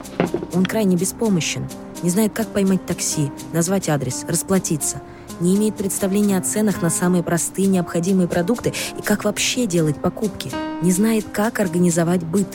Он 0.54 0.66
крайне 0.66 0.96
беспомощен, 0.96 1.68
не 2.02 2.10
знает, 2.10 2.34
как 2.34 2.48
поймать 2.48 2.86
такси, 2.86 3.32
назвать 3.54 3.90
адрес, 3.90 4.26
расплатиться– 4.28 5.02
не 5.40 5.56
имеет 5.56 5.76
представления 5.76 6.38
о 6.38 6.42
ценах 6.42 6.82
на 6.82 6.90
самые 6.90 7.24
простые 7.24 7.68
необходимые 7.68 8.28
продукты 8.28 8.74
и 8.98 9.02
как 9.02 9.24
вообще 9.24 9.66
делать 9.66 10.00
покупки, 10.00 10.52
не 10.82 10.92
знает, 10.92 11.26
как 11.32 11.60
организовать 11.60 12.24
быт, 12.24 12.48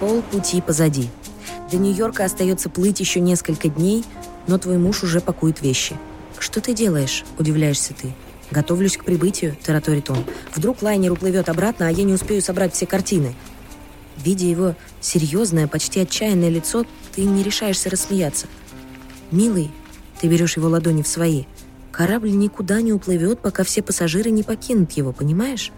Пол 0.00 0.22
пути 0.22 0.60
позади. 0.60 1.10
До 1.72 1.76
Нью-Йорка 1.76 2.24
остается 2.24 2.70
плыть 2.70 3.00
еще 3.00 3.18
несколько 3.18 3.68
дней, 3.68 4.04
но 4.46 4.56
твой 4.56 4.78
муж 4.78 5.02
уже 5.02 5.20
пакует 5.20 5.60
вещи. 5.60 5.96
«Что 6.38 6.60
ты 6.60 6.72
делаешь?»– 6.72 7.24
удивляешься 7.38 7.94
ты. 7.94 8.14
«Готовлюсь 8.50 8.96
к 8.96 9.04
прибытию»,– 9.04 9.56
тараторит 9.64 10.10
он. 10.10 10.24
«Вдруг 10.54 10.82
лайнер 10.82 11.12
уплывет 11.12 11.48
обратно, 11.48 11.88
а 11.88 11.90
я 11.90 12.04
не 12.04 12.14
успею 12.14 12.42
собрать 12.42 12.74
все 12.74 12.86
картины». 12.86 13.34
Видя 14.16 14.46
его 14.46 14.74
серьезное, 15.00 15.68
почти 15.68 16.00
отчаянное 16.00 16.48
лицо, 16.48 16.84
ты 17.14 17.22
не 17.22 17.42
решаешься 17.42 17.90
рассмеяться. 17.90 18.46
«Милый»,– 19.30 19.70
ты 20.20 20.26
берешь 20.26 20.56
его 20.56 20.68
ладони 20.68 21.02
в 21.02 21.08
свои,– 21.08 21.44
«корабль 21.92 22.32
никуда 22.32 22.80
не 22.80 22.92
уплывет, 22.92 23.40
пока 23.40 23.62
все 23.64 23.82
пассажиры 23.82 24.30
не 24.30 24.42
покинут 24.42 24.92
его, 24.92 25.12
понимаешь?» 25.12 25.72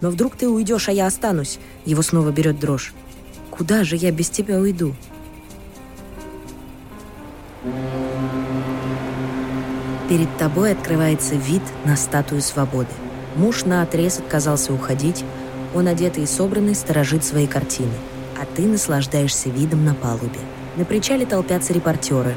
«Но 0.00 0.10
вдруг 0.10 0.36
ты 0.36 0.48
уйдешь, 0.48 0.88
а 0.88 0.92
я 0.92 1.06
останусь»,– 1.06 1.58
его 1.84 2.02
снова 2.02 2.30
берет 2.32 2.58
дрожь. 2.58 2.92
Куда 3.52 3.84
же 3.84 3.96
я 3.96 4.10
без 4.10 4.30
тебя 4.30 4.58
уйду? 4.58 4.94
Перед 10.12 10.36
тобой 10.36 10.72
открывается 10.72 11.36
вид 11.36 11.62
на 11.86 11.96
статую 11.96 12.42
свободы. 12.42 12.90
Муж 13.34 13.64
на 13.64 13.80
отрез 13.80 14.18
отказался 14.18 14.74
уходить, 14.74 15.24
он 15.74 15.88
одетый 15.88 16.24
и 16.24 16.26
собранный 16.26 16.74
сторожит 16.74 17.24
свои 17.24 17.46
картины, 17.46 17.94
а 18.38 18.44
ты 18.44 18.66
наслаждаешься 18.66 19.48
видом 19.48 19.86
на 19.86 19.94
палубе. 19.94 20.38
На 20.76 20.84
причале 20.84 21.24
толпятся 21.24 21.72
репортеры. 21.72 22.36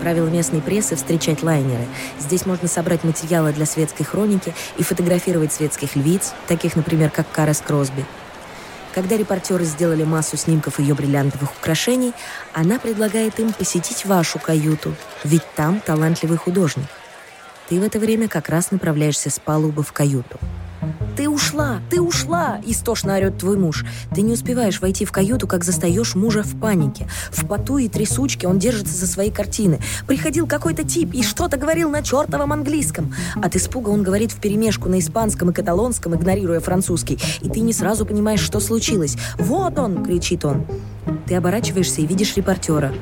Правило 0.00 0.28
местной 0.28 0.60
прессы— 0.60 0.94
встречать 0.96 1.42
лайнеры. 1.42 1.84
Здесь 2.20 2.46
можно 2.46 2.68
собрать 2.68 3.02
материалы 3.02 3.52
для 3.52 3.66
светской 3.66 4.04
хроники 4.04 4.54
и 4.78 4.84
фотографировать 4.84 5.52
светских 5.52 5.96
львиц, 5.96 6.32
таких, 6.46 6.76
например, 6.76 7.10
как 7.10 7.28
Карас 7.32 7.60
Кросби— 7.60 8.04
Когда 8.94 9.16
репортеры 9.16 9.64
сделали 9.64 10.04
массу 10.04 10.36
снимков 10.36 10.78
ее 10.78 10.94
бриллиантовых 10.94 11.50
украшений, 11.58 12.12
она 12.52 12.78
предлагает 12.78 13.40
им 13.40 13.52
посетить 13.52 14.06
вашу 14.06 14.38
каюту, 14.38 14.94
ведь 15.24 15.42
там 15.56 15.80
талантливый 15.80 16.38
художник. 16.38 16.86
Ты 17.68 17.80
в 17.80 17.82
это 17.82 17.98
время 17.98 18.28
как 18.28 18.48
раз 18.48 18.70
направляешься 18.70 19.28
с 19.28 19.38
палубы 19.40 19.82
в 19.82 19.92
каюту. 19.92 20.38
«Ты 21.16 21.28
ушла! 21.28 21.80
Ты 21.90 22.00
ушла!»— 22.00 22.60
истошно 22.66 23.14
орет 23.14 23.38
твой 23.38 23.56
муж. 23.56 23.84
Ты 24.14 24.20
не 24.20 24.34
успеваешь 24.34 24.80
войти 24.80 25.04
в 25.04 25.12
каюту, 25.12 25.46
как 25.46 25.64
застаешь 25.64 26.14
мужа 26.14 26.42
в 26.42 26.60
панике. 26.60 27.08
В 27.30 27.46
поту 27.46 27.78
и 27.78 27.88
трясучке 27.88 28.46
он 28.46 28.58
держится 28.58 28.94
за 28.94 29.06
свои 29.06 29.30
картины. 29.30 29.80
Приходил 30.06 30.46
какой-то 30.46 30.84
тип 30.84 31.14
и 31.14 31.22
что-то 31.22 31.56
говорил 31.56 31.90
на 31.90 32.02
чертовом 32.02 32.52
английском. 32.52 33.14
От 33.42 33.56
испуга 33.56 33.88
он 33.88 34.02
говорит 34.02 34.30
в 34.30 34.40
перемешку 34.40 34.88
на 34.90 34.98
испанском 34.98 35.50
и 35.50 35.54
каталонском, 35.54 36.14
игнорируя 36.14 36.60
французский. 36.60 37.18
И 37.40 37.48
ты 37.48 37.60
не 37.60 37.72
сразу 37.72 38.04
понимаешь, 38.04 38.40
что 38.40 38.60
случилось. 38.60 39.16
«Вот 39.38 39.78
он!»— 39.78 40.04
кричит 40.06 40.44
он. 40.44 40.66
Ты 41.26 41.34
оборачиваешься 41.34 42.02
и 42.02 42.06
видишь 42.06 42.36
репортера. 42.36 42.92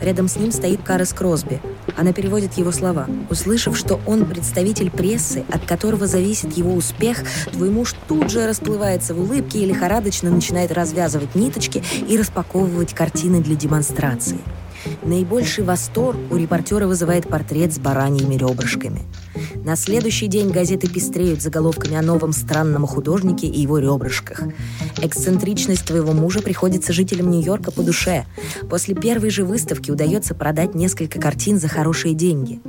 Рядом 0.00 0.28
с 0.28 0.36
ним 0.36 0.52
стоит 0.52 0.82
Карес 0.82 1.12
Кросби. 1.12 1.60
Она 1.96 2.12
переводит 2.12 2.54
его 2.54 2.72
слова. 2.72 3.06
Услышав, 3.30 3.76
что 3.76 4.00
он 4.06 4.24
представитель 4.24 4.90
прессы, 4.90 5.44
от 5.52 5.64
которого 5.64 6.06
зависит 6.06 6.56
его 6.56 6.74
успех, 6.74 7.22
твой 7.52 7.70
муж 7.70 7.94
тут 8.08 8.30
же 8.30 8.46
расплывается 8.46 9.14
в 9.14 9.20
улыбке 9.20 9.60
и 9.60 9.66
лихорадочно 9.66 10.30
начинает 10.30 10.72
развязывать 10.72 11.34
ниточки 11.34 11.82
и 12.08 12.16
распаковывать 12.16 12.94
картины 12.94 13.40
для 13.40 13.54
демонстрации. 13.54 14.38
Наибольший 15.02 15.64
восторг 15.64 16.18
у 16.30 16.36
репортера 16.36 16.86
вызывает 16.86 17.28
портрет 17.28 17.72
с 17.72 17.78
бараньими 17.78 18.34
ребрышками. 18.34 19.02
На 19.64 19.76
следующий 19.76 20.26
день 20.26 20.50
газеты 20.50 20.88
пестреют 20.88 21.40
заголовками 21.40 21.96
о 21.96 22.02
новом 22.02 22.34
странном 22.34 22.86
художнике 22.86 23.46
и 23.46 23.62
его 23.62 23.78
ребрышках. 23.78 24.42
Эксцентричность 24.98 25.86
твоего 25.86 26.12
мужа 26.12 26.42
приходится 26.42 26.92
жителям 26.92 27.30
Нью-Йорка 27.30 27.70
по 27.70 27.82
душе. 27.82 28.26
После 28.68 28.94
первой 28.94 29.30
же 29.30 29.42
выставки 29.42 29.90
удается 29.90 30.34
продать 30.34 30.74
несколько 30.74 31.18
картин 31.18 31.58
за 31.58 31.68
хорошие 31.68 32.14
деньги. 32.14 32.60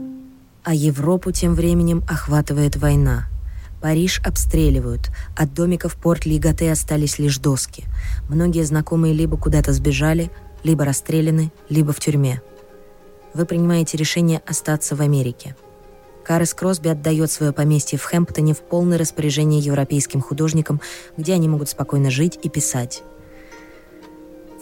А 0.64 0.74
Европу 0.74 1.34
тем 1.34 1.54
временем 1.54 2.02
охватывает 2.08 2.78
война. 2.78 3.28
Париж 3.82 4.22
обстреливают. 4.26 5.12
От 5.36 5.54
домиков 5.54 5.96
порт 5.96 6.26
Лигате 6.26 6.72
остались 6.72 7.20
лишь 7.20 7.40
доски. 7.40 7.84
Многие 8.30 8.64
знакомые 8.64 9.14
либо 9.14 9.36
куда-то 9.36 9.74
сбежали, 9.74 10.32
либо 10.64 10.86
расстреляны, 10.86 11.52
либо 11.68 11.92
в 11.92 12.00
тюрьме. 12.00 12.42
Вы 13.34 13.46
принимаете 13.46 13.98
решение 13.98 14.42
остаться 14.48 14.96
в 14.96 15.02
Америке. 15.02 15.58
Карес 16.26 16.56
Кросби 16.56 16.90
отдает 16.90 17.32
свое 17.32 17.54
поместье 17.54 18.00
в 18.00 18.04
Хэмптоне 18.04 18.54
в 18.56 18.60
полное 18.60 18.98
распоряжение 18.98 19.60
европейским 19.60 20.22
художникам, 20.22 20.82
где 21.18 21.34
они 21.34 21.48
могут 21.48 21.70
спокойно 21.70 22.10
жить 22.10 22.40
и 22.42 22.50
писать. 22.50 23.04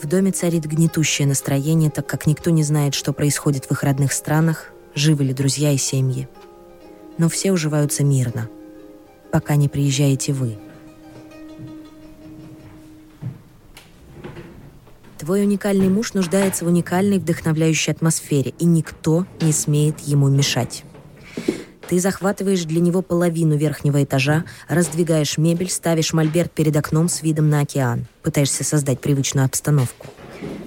В 0.02 0.06
доме 0.06 0.32
царит 0.32 0.66
гнетущее 0.66 1.26
настроение, 1.26 1.90
так 1.90 2.06
как 2.06 2.28
никто 2.28 2.52
не 2.52 2.64
знает, 2.64 2.94
что 2.94 3.14
происходит 3.14 3.66
в 3.66 3.72
их 3.72 3.84
родных 3.84 4.12
странах, 4.12 4.74
живы 4.94 5.24
ли 5.24 5.34
друзья 5.34 5.72
и 5.72 5.78
семьи. 5.78 6.28
Но 7.18 7.30
все 7.30 7.54
уживаются 7.54 8.04
мирно, 8.04 8.50
пока 9.32 9.56
не 9.56 9.70
приезжаете 9.70 10.34
вы– 10.34 10.58
Твой 15.24 15.44
уникальный 15.44 15.88
муж 15.88 16.16
нуждается 16.16 16.66
в 16.66 16.68
уникальной 16.68 17.18
вдохновляющей 17.18 17.94
атмосфере, 17.94 18.54
и 18.60 18.66
никто 18.66 19.26
не 19.40 19.54
смеет 19.54 20.02
ему 20.02 20.28
мешать. 20.28 20.84
Ты 21.94 22.00
захватываешь 22.00 22.64
для 22.64 22.82
него 22.82 23.04
половину 23.04 23.56
верхнего 23.56 24.04
этажа, 24.04 24.46
раздвигаешь 24.68 25.38
мебель, 25.38 25.70
ставишь 25.70 26.12
мольберт 26.12 26.52
перед 26.52 26.76
окном 26.76 27.08
с 27.08 27.22
видом 27.22 27.52
на 27.52 27.60
океан. 27.60 28.08
Пытаешься 28.24 28.64
создать 28.64 29.00
привычную 29.00 29.46
обстановку. 29.46 30.08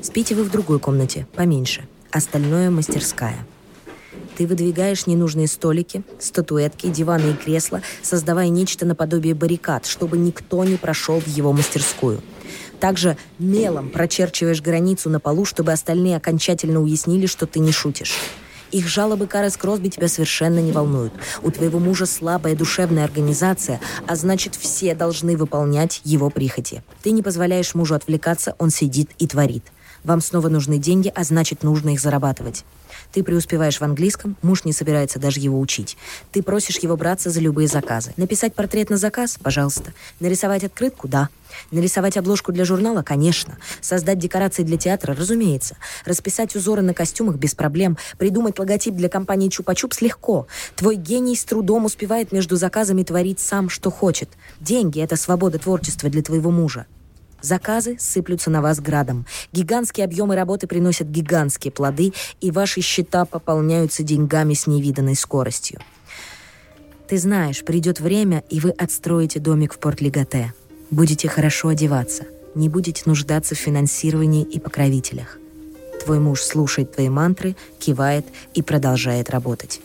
Спите 0.03 0.37
вы 0.37 0.45
в 0.45 0.53
другой 0.53 0.79
комнате, 0.79 1.27
поменьше. 1.35 1.83
Остальное— 2.13 2.71
мастерская. 2.71 3.45
Ты 4.37 4.47
выдвигаешь 4.47 5.09
ненужные 5.09 5.49
столики, 5.49 6.05
статуэтки, 6.21 6.87
диваны 6.87 7.33
и 7.33 7.35
кресла, 7.35 7.83
создавая 8.03 8.49
нечто 8.49 8.87
наподобие 8.87 9.35
баррикад, 9.35 9.85
чтобы 9.87 10.19
никто 10.19 10.63
не 10.63 10.77
прошел 10.77 11.19
в 11.19 11.27
его 11.27 11.53
мастерскую— 11.53 12.21
также 12.79 13.17
мелом 13.39 13.89
прочерчиваешь 13.89 14.61
границу 14.61 15.09
на 15.09 15.19
полу, 15.19 15.45
чтобы 15.45 15.73
остальные 15.73 16.17
окончательно 16.17 16.81
уяснили, 16.83 17.27
что 17.27 17.47
ты 17.47 17.59
не 17.59 17.73
шутишь. 17.73 18.15
Их 18.73 18.89
жалобы 18.89 19.27
Карес 19.27 19.57
Кросби 19.57 19.89
тебя 19.89 20.09
совершенно 20.09 20.59
не 20.59 20.73
волнуют. 20.73 21.13
У 21.43 21.51
твоего 21.51 21.79
мужа 21.79 22.07
слабая 22.07 22.57
душевная 22.57 23.05
организация, 23.05 23.81
а 24.07 24.17
значит, 24.17 24.55
все 24.55 24.95
должны 24.95 25.37
выполнять 25.37 26.01
его 26.05 26.31
прихоти. 26.31 26.83
Ты 27.03 27.11
не 27.13 27.23
позволяешь 27.23 27.75
мужу 27.75 27.95
отвлекаться, 27.95 28.55
он 28.59 28.71
сидит 28.71 29.11
и 29.19 29.27
творит. 29.27 29.65
Вам 30.07 30.21
снова 30.21 30.49
нужны 30.49 30.79
деньги, 30.79 31.13
а 31.13 31.25
значит, 31.25 31.65
нужно 31.65 31.93
их 31.93 32.01
зарабатывать. 32.01 32.65
Ты 33.13 33.25
преуспеваешь 33.25 33.79
в 33.79 33.83
английском, 33.83 34.37
муж 34.41 34.65
не 34.65 34.73
собирается 34.73 35.19
даже 35.19 35.41
его 35.41 35.59
учить. 35.59 35.97
Ты 36.31 36.45
просишь 36.45 36.79
его 36.79 36.97
браться 36.97 37.29
за 37.29 37.41
любые 37.41 37.67
заказы. 37.67 38.13
Написать 38.17 38.55
портрет 38.55 38.89
на 38.89 38.99
заказ? 38.99 39.37
Пожалуйста. 39.43 39.93
Нарисовать 40.21 40.63
открытку? 40.63 41.09
Да. 41.09 41.29
Нарисовать 41.73 42.17
обложку 42.17 42.53
для 42.53 42.65
журнала? 42.65 43.03
Конечно. 43.03 43.59
Создать 43.81 44.21
декорации 44.21 44.63
для 44.63 44.77
театра? 44.77 45.13
Разумеется. 45.13 45.77
Расписать 46.05 46.55
узоры 46.55 46.83
на 46.83 46.95
костюмах? 46.95 47.35
Без 47.35 47.57
проблем. 47.57 47.99
Придумать 48.17 48.61
логотип 48.61 48.95
для 48.95 49.09
компании 49.09 49.51
Чупа-Чупс? 49.51 49.97
Легко. 50.03 50.47
Твой 50.77 50.95
гений 50.95 51.35
с 51.35 51.45
трудом 51.45 51.85
успевает 51.85 52.31
между 52.31 52.55
заказами 52.55 53.03
творить 53.03 53.41
сам, 53.41 53.69
что 53.69 53.91
хочет. 53.91 54.29
Деньги— 54.61 55.01
это 55.03 55.17
свобода 55.17 55.59
творчества 55.59 56.09
для 56.09 56.23
твоего 56.23 56.53
мужа. 56.53 56.87
Заказы 57.47 57.97
сыплются 58.01 58.51
на 58.51 58.61
вас 58.61 58.81
градом. 58.81 59.25
Гигантские 59.53 60.05
объемы 60.05 60.35
работы 60.35 60.67
приносят 60.67 61.07
гигантские 61.07 61.71
плоды, 61.71 62.13
и 62.41 62.51
ваши 62.51 62.81
счета 62.81 63.25
пополняются 63.25 64.03
деньгами 64.03 64.55
с 64.55 64.67
невиданной 64.67 65.15
скоростью. 65.15 65.79
Ты 67.07 67.19
знаешь, 67.19 67.65
придет 67.65 68.01
время, 68.01 68.43
и 68.51 68.59
вы 68.59 68.71
отстроите 68.71 69.39
домик 69.39 69.75
в 69.75 69.79
Порт-Легате. 69.79 70.55
Будете 70.91 71.29
хорошо 71.29 71.69
одеваться, 71.69 72.25
не 72.57 72.69
будете 72.69 73.03
нуждаться 73.07 73.55
в 73.55 73.59
финансировании 73.59 74.43
и 74.43 74.59
покровителях. 74.59 75.39
Твой 76.05 76.19
муж 76.19 76.41
слушает 76.43 76.97
твои 76.97 77.09
мантры, 77.09 77.55
кивает 77.79 78.27
и 78.55 78.63
продолжает 78.63 79.31
работать. 79.31 79.81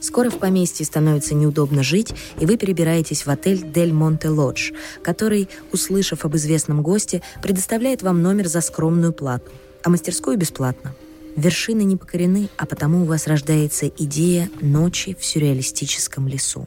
Скоро 0.00 0.30
в 0.30 0.38
поместье 0.38 0.86
становится 0.86 1.34
неудобно 1.34 1.82
жить, 1.82 2.12
и 2.38 2.46
вы 2.46 2.56
перебираетесь 2.56 3.26
в 3.26 3.30
отель 3.30 3.62
«Дель 3.62 3.92
Монте 3.92 4.28
Лодж», 4.28 4.72
который, 5.02 5.48
услышав 5.72 6.24
об 6.24 6.36
известном 6.36 6.82
госте, 6.82 7.22
предоставляет 7.42 8.02
вам 8.02 8.22
номер 8.22 8.48
за 8.48 8.62
скромную 8.62 9.12
плату, 9.12 9.50
а 9.82 9.90
мастерскую 9.90 10.36
бесплатно. 10.38 10.94
Вершины 11.36 11.82
не 11.82 11.96
покорены, 11.96 12.48
а 12.56 12.66
потому 12.66 13.02
у 13.02 13.04
вас 13.04 13.26
рождается 13.26 13.86
идея 13.88 14.50
ночи 14.60 15.16
в 15.18 15.24
сюрреалистическом 15.24 16.26
лесу. 16.26 16.66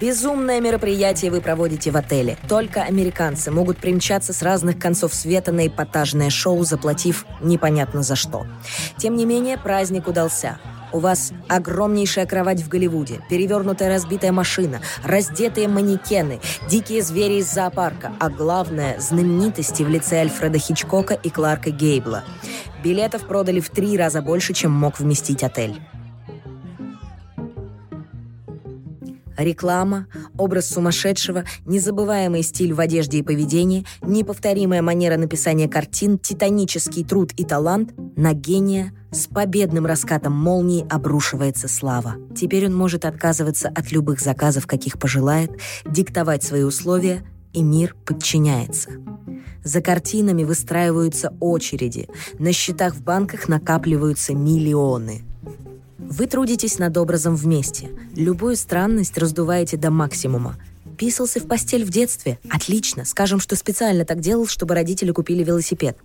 Безумное 0.00 0.60
мероприятие 0.60 1.30
вы 1.30 1.42
проводите 1.42 1.90
в 1.90 1.96
отеле. 1.96 2.38
Только 2.48 2.82
американцы 2.82 3.50
могут 3.50 3.76
примчаться 3.76 4.32
с 4.32 4.40
разных 4.40 4.78
концов 4.78 5.12
света 5.12 5.52
на 5.52 5.66
эпатажное 5.66 6.30
шоу, 6.30 6.64
заплатив 6.64 7.26
непонятно 7.42 8.02
за 8.02 8.16
что. 8.16 8.46
Тем 8.96 9.14
не 9.14 9.26
менее, 9.26 9.58
праздник 9.58 10.08
удался. 10.08 10.58
У 10.92 11.00
вас 11.00 11.32
огромнейшая 11.48 12.24
кровать 12.24 12.62
в 12.62 12.68
Голливуде, 12.68 13.20
перевернутая 13.28 13.90
разбитая 13.90 14.32
машина, 14.32 14.80
раздетые 15.04 15.68
манекены, 15.68 16.40
дикие 16.68 17.02
звери 17.02 17.34
из 17.34 17.52
зоопарка, 17.52 18.12
а 18.18 18.30
главное– 18.30 18.98
знаменитости 18.98 19.82
в 19.82 19.88
лице 19.88 20.20
Альфреда 20.20 20.58
Хичкока 20.58 21.14
и 21.14 21.28
Кларка 21.28 21.70
Гейбла. 21.70 22.24
Билетов 22.82 23.26
продали 23.26 23.60
в 23.60 23.68
три 23.68 23.96
раза 23.98 24.22
больше, 24.22 24.54
чем 24.54 24.72
мог 24.72 24.98
вместить 24.98 25.44
отель. 25.44 25.80
Реклама, 29.42 30.06
образ 30.36 30.68
сумасшедшего, 30.68 31.44
незабываемый 31.64 32.42
стиль 32.42 32.74
в 32.74 32.80
одежде 32.80 33.18
и 33.18 33.22
поведении, 33.22 33.86
неповторимая 34.02 34.82
манера 34.82 35.16
написания 35.16 35.68
картин, 35.68 36.18
титанический 36.18 37.04
труд 37.04 37.32
и 37.36 37.44
талант 37.44 37.92
на 38.16 38.32
гения 38.32 38.92
с 39.10 39.26
победным 39.26 39.86
раскатом 39.86 40.32
молнии 40.32 40.86
обрушивается 40.88 41.68
слава. 41.68 42.16
Теперь 42.36 42.66
он 42.66 42.74
может 42.74 43.04
отказываться 43.04 43.68
от 43.68 43.90
любых 43.92 44.20
заказов, 44.20 44.66
каких 44.66 44.98
пожелает, 44.98 45.50
диктовать 45.86 46.42
свои 46.42 46.62
условия, 46.62 47.24
и 47.52 47.62
мир 47.62 47.96
подчиняется. 48.04 48.90
За 49.64 49.80
картинами 49.80 50.44
выстраиваются 50.44 51.34
очереди, 51.40 52.08
на 52.38 52.52
счетах 52.52 52.94
в 52.94 53.02
банках 53.02 53.48
накапливаются 53.48 54.34
миллионы– 54.34 55.22
вы 56.08 56.26
трудитесь 56.26 56.78
над 56.78 56.96
образом 56.96 57.36
вместе. 57.36 57.90
Любую 58.16 58.56
странность 58.56 59.18
раздуваете 59.18 59.76
до 59.76 59.90
максимума. 59.90 60.56
Писался 60.96 61.40
в 61.40 61.46
постель 61.46 61.84
в 61.84 61.90
детстве. 61.90 62.38
Отлично. 62.50 63.04
Скажем, 63.04 63.40
что 63.40 63.56
специально 63.56 64.04
так 64.04 64.20
делал, 64.20 64.46
чтобы 64.46 64.74
родители 64.74 65.12
купили 65.12 65.42
велосипед. 65.42 65.96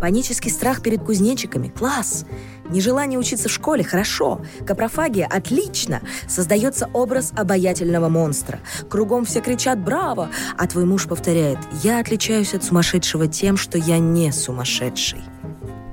Панический 0.00 0.50
страх 0.50 0.82
перед 0.82 1.02
кузнечиками. 1.02 1.68
Класс. 1.68 2.24
Нежелание 2.68 3.18
учиться 3.18 3.48
в 3.48 3.52
школе. 3.52 3.82
Хорошо. 3.82 4.40
Капрофагия. 4.66 5.26
Отлично. 5.26 6.02
Создается 6.28 6.88
образ 6.92 7.32
обаятельного 7.36 8.08
монстра. 8.08 8.60
Кругом 8.88 9.24
все 9.24 9.40
кричат 9.40 9.82
«Браво!», 9.82 10.28
а 10.56 10.66
твой 10.66 10.84
муж 10.84 11.06
повторяет 11.06 11.58
«Я 11.82 11.98
отличаюсь 12.00 12.54
от 12.54 12.62
сумасшедшего 12.62 13.26
тем, 13.26 13.56
что 13.56 13.78
я 13.78 13.98
не 13.98 14.30
сумасшедший» 14.32 15.20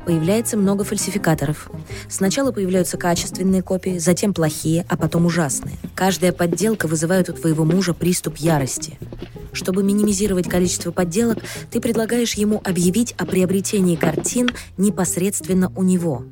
появляется 0.05 0.55
много 0.55 0.83
фальсификаторов. 0.83 1.69
Сначала 2.07 2.51
появляются 2.51 2.97
качественные 2.97 3.61
копии, 3.61 3.97
затем 3.97 4.33
плохие, 4.33 4.85
а 4.87 4.95
потом 4.95 5.25
ужасные. 5.25 5.75
Каждая 5.95 6.31
подделка 6.31 6.87
вызывает 6.87 7.29
у 7.29 7.33
твоего 7.33 7.65
мужа 7.65 7.93
приступ 7.93 8.37
ярости. 8.37 8.97
Чтобы 9.51 9.83
минимизировать 9.83 10.47
количество 10.47 10.91
подделок, 10.91 11.39
ты 11.71 11.81
предлагаешь 11.81 12.35
ему 12.35 12.61
объявить 12.63 13.13
о 13.13 13.25
приобретении 13.25 13.95
картин 13.95 14.49
непосредственно 14.77 15.71
у 15.75 15.83
него. 15.83 16.23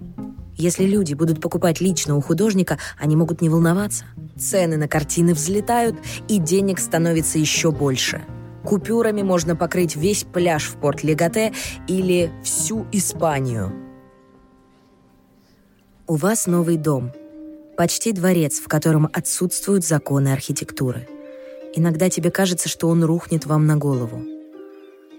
Если 0.56 0.86
люди 0.86 1.14
будут 1.14 1.42
покупать 1.42 1.82
лично 1.82 2.16
у 2.16 2.22
художника, 2.22 2.78
они 3.00 3.16
могут 3.16 3.42
не 3.42 3.50
волноваться. 3.50 4.06
Цены 4.38 4.78
на 4.78 4.88
картины 4.88 5.34
взлетают, 5.34 5.96
и 6.28 6.38
денег 6.38 6.80
становится 6.80 7.40
еще 7.40 7.72
больше– 7.72 8.22
Купюрами 8.66 9.22
можно 9.22 9.56
покрыть 9.56 9.96
весь 9.96 10.24
пляж 10.24 10.70
в 10.70 10.78
порт 10.78 11.04
Легате 11.04 11.54
или 11.88 12.32
всю 12.44 12.86
Испанию. 12.92 13.74
У 16.08 16.16
вас 16.16 16.48
новый 16.48 16.78
дом. 16.78 17.12
Почти 17.78 18.12
дворец, 18.12 18.60
в 18.60 18.68
котором 18.68 19.10
отсутствуют 19.12 19.86
законы 19.86 20.30
архитектуры. 20.30 21.08
Иногда 21.76 22.10
тебе 22.10 22.30
кажется, 22.30 22.70
что 22.70 22.88
он 22.88 23.04
рухнет 23.04 23.46
вам 23.46 23.66
на 23.66 23.78
голову. 23.78 24.24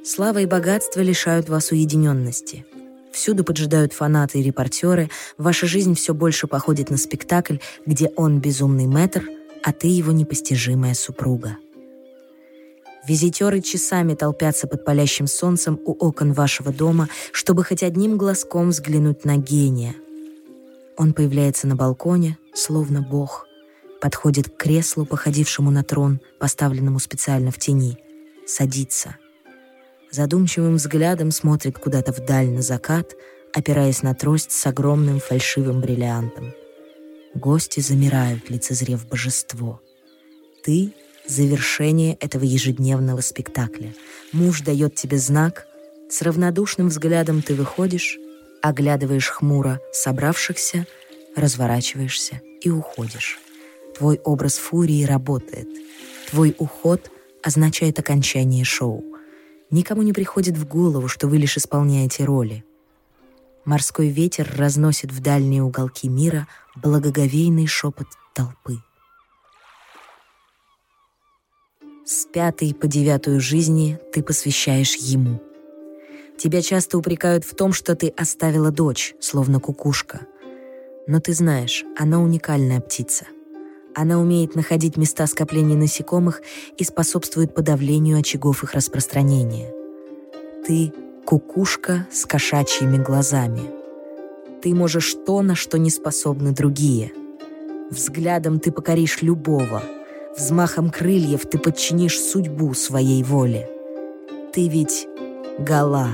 Слава 0.05 0.39
и 0.39 0.47
богатство 0.47 1.01
лишают 1.01 1.49
вас 1.49 1.73
уединенности. 1.73 2.65
Всюду 3.13 3.45
поджидают 3.45 3.93
фанаты 3.93 4.41
и 4.41 4.43
репортеры, 4.43 5.09
ваша 5.39 5.67
жизнь 5.67 5.95
все 5.95 6.15
больше 6.15 6.47
походит 6.47 6.91
на 6.91 6.97
спектакль, 6.97 7.57
где 7.87 8.09
он 8.17 8.41
безумный 8.41 8.87
мэтр, 8.87 9.25
а 9.63 9.73
ты 9.73 9.87
его 9.87 10.13
непостижимая 10.13 10.95
супруга. 10.95 11.57
Визитеры 13.07 13.61
часами 13.61 14.15
толпятся 14.15 14.67
под 14.67 14.85
палящим 14.85 15.27
солнцем 15.27 15.79
у 15.85 15.93
окон 15.93 16.33
вашего 16.33 16.73
дома, 16.73 17.09
чтобы 17.33 17.63
хоть 17.63 17.83
одним 17.83 18.17
глазком 18.17 18.71
взглянуть 18.71 19.25
на 19.25 19.37
гения. 19.37 19.95
Он 20.97 21.13
появляется 21.13 21.67
на 21.67 21.77
балконе, 21.77 22.39
словно 22.55 23.03
бог, 23.03 23.47
подходит 24.01 24.49
к 24.49 24.57
креслу, 24.57 25.05
походившему 25.05 25.71
на 25.71 25.83
трон, 25.83 26.21
поставленному 26.39 26.99
специально 26.99 27.51
в 27.51 27.59
тени, 27.59 27.99
садится. 28.47 29.17
Задумчивым 30.11 30.77
взглядом 30.77 31.31
смотрит 31.31 31.79
куда-то 31.79 32.13
вдаль 32.13 32.49
на 32.49 32.63
закат, 32.63 33.13
опираясь 33.53 34.03
на 34.03 34.15
трость 34.15 34.53
с 34.53 34.67
огромным 34.67 35.21
фальшивым 35.21 35.81
бриллиантом. 35.81 36.53
Гости 37.35 37.81
замирают, 37.81 38.49
лицезрев 38.49 39.07
божество. 39.09 39.81
Ты 40.63 40.95
завершение 41.27 42.15
этого 42.15 42.45
ежедневного 42.45 43.21
спектакля. 43.21 43.95
Муж 44.33 44.61
дает 44.61 44.95
тебе 44.95 45.19
знак, 45.19 45.67
с 46.09 46.23
равнодушным 46.23 46.89
взглядом 46.89 47.43
ты 47.43 47.55
выходишь, 47.55 48.19
оглядываешь 48.63 49.29
хмуро 49.29 49.81
собравшихся, 49.93 50.87
разворачиваешься 51.37 52.41
и 52.61 52.71
уходишь. 52.71 53.39
Твой 53.97 54.21
образ 54.25 54.57
фурии 54.57 55.05
работает. 55.05 55.69
Твой 56.31 56.55
уход 56.59 57.11
означает 57.43 57.99
окончание 57.99 58.65
шоу. 58.65 59.05
Никому 59.71 60.03
не 60.03 60.13
приходит 60.13 60.57
в 60.57 60.67
голову, 60.67 61.09
что 61.09 61.29
вы 61.29 61.39
лишь 61.39 61.57
исполняете 61.57 62.25
роли. 62.25 62.65
Морской 63.65 64.09
ветер 64.09 64.53
разносит 64.57 65.11
в 65.11 65.21
дальние 65.21 65.63
уголки 65.63 66.09
мира 66.09 66.47
благоговейный 66.77 67.67
шепот 67.67 68.09
толпы. 68.35 68.79
С 72.07 72.27
пятой 72.27 72.75
по 72.75 72.87
девятую 72.87 73.41
жизни 73.41 73.99
ты 74.13 74.23
посвящаешь 74.23 74.95
ему. 74.97 75.41
Тебя 76.37 76.61
часто 76.61 76.99
упрекают 76.99 77.47
в 77.47 77.55
том, 77.55 77.73
что 77.73 77.97
ты 77.97 78.09
оставила 78.09 78.71
дочь, 78.71 79.15
словно 79.21 79.59
кукушка. 79.59 80.27
Но 81.07 81.21
ты 81.21 81.33
знаешь, 81.33 81.83
она 81.97 82.21
уникальная 82.21 82.83
птица. 82.83 83.25
Она 83.95 84.21
умеет 84.21 84.55
находить 84.55 84.99
места 84.99 85.27
скопления 85.27 85.79
насекомых 85.79 86.43
и 86.77 86.85
способствует 86.85 87.55
подавлению 87.55 88.19
очагов 88.19 88.65
их 88.65 88.75
распространения. 88.75 89.73
Ты— 90.67 90.93
кукушка 91.25 92.07
с 92.13 92.27
кошачьими 92.27 93.03
глазами. 93.03 93.63
Ты 94.61 94.75
можешь 94.75 95.15
то, 95.25 95.41
на 95.41 95.55
что 95.55 95.79
не 95.79 95.89
способны 95.89 96.53
другие. 96.53 97.13
Взглядом 97.91 98.61
ты 98.61 98.73
покоришь 98.73 99.23
любого— 99.23 99.83
Взмахом 100.37 100.91
крыльев 100.91 101.47
ты 101.47 101.59
подчинишь 101.59 102.19
судьбу 102.19 102.75
своей 102.75 103.23
воле. 103.23 103.71
Ты 104.53 104.69
ведь 104.69 105.07
Гала, 105.61 106.09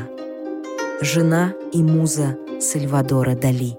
жена 1.00 1.54
и 1.72 1.82
муза 1.82 2.36
Сальвадора 2.60 3.34
Дали. 3.34 3.78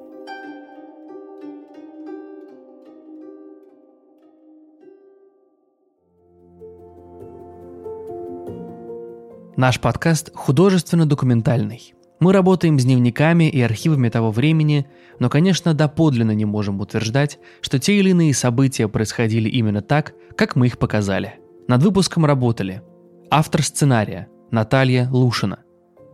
Наш 9.55 9.79
подкаст 9.79 10.31
художественно-документальный. 10.33 11.93
Мы 12.21 12.33
работаем 12.33 12.79
с 12.79 12.83
дневниками 12.83 13.49
и 13.49 13.59
архивами 13.61 14.07
того 14.09 14.29
времени, 14.29 14.85
но, 15.17 15.27
конечно, 15.27 15.73
доподлинно 15.73 16.33
не 16.33 16.45
можем 16.45 16.79
утверждать, 16.79 17.39
что 17.61 17.79
те 17.79 17.97
или 17.97 18.11
иные 18.11 18.35
события 18.35 18.87
происходили 18.87 19.49
именно 19.49 19.81
так, 19.81 20.13
как 20.37 20.55
мы 20.55 20.67
их 20.67 20.77
показали. 20.77 21.39
Над 21.67 21.81
выпуском 21.81 22.23
работали 22.23 22.83
автор 23.31 23.63
сценария 23.63 24.27
Наталья 24.51 25.09
Лушина, 25.09 25.63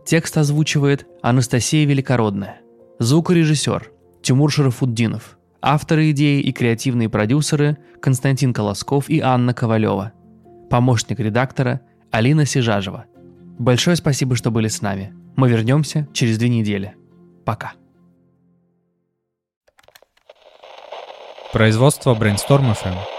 текст 0.06 0.38
озвучивает 0.38 1.06
Анастасия 1.20 1.86
Великородная, 1.86 2.62
звукорежиссер 2.98 3.92
Тимур 4.22 4.50
Шарафуддинов, 4.50 5.36
авторы 5.60 6.12
идеи 6.12 6.40
и 6.40 6.52
креативные 6.52 7.10
продюсеры 7.10 7.76
Константин 8.00 8.54
Колосков 8.54 9.10
и 9.10 9.20
Анна 9.20 9.52
Ковалева, 9.52 10.12
помощник 10.70 11.20
редактора 11.20 11.82
Алина 12.10 12.46
Сижажева. 12.46 13.04
Большое 13.58 13.94
спасибо, 13.94 14.36
что 14.36 14.50
были 14.50 14.68
с 14.68 14.80
нами– 14.80 15.12
мы 15.38 15.48
вернемся 15.48 16.08
через 16.12 16.36
две 16.36 16.48
недели. 16.48 16.96
Пока. 17.44 17.74
Производство 21.52 22.12
Brainstorm 22.14 22.74
FM. 22.74 23.17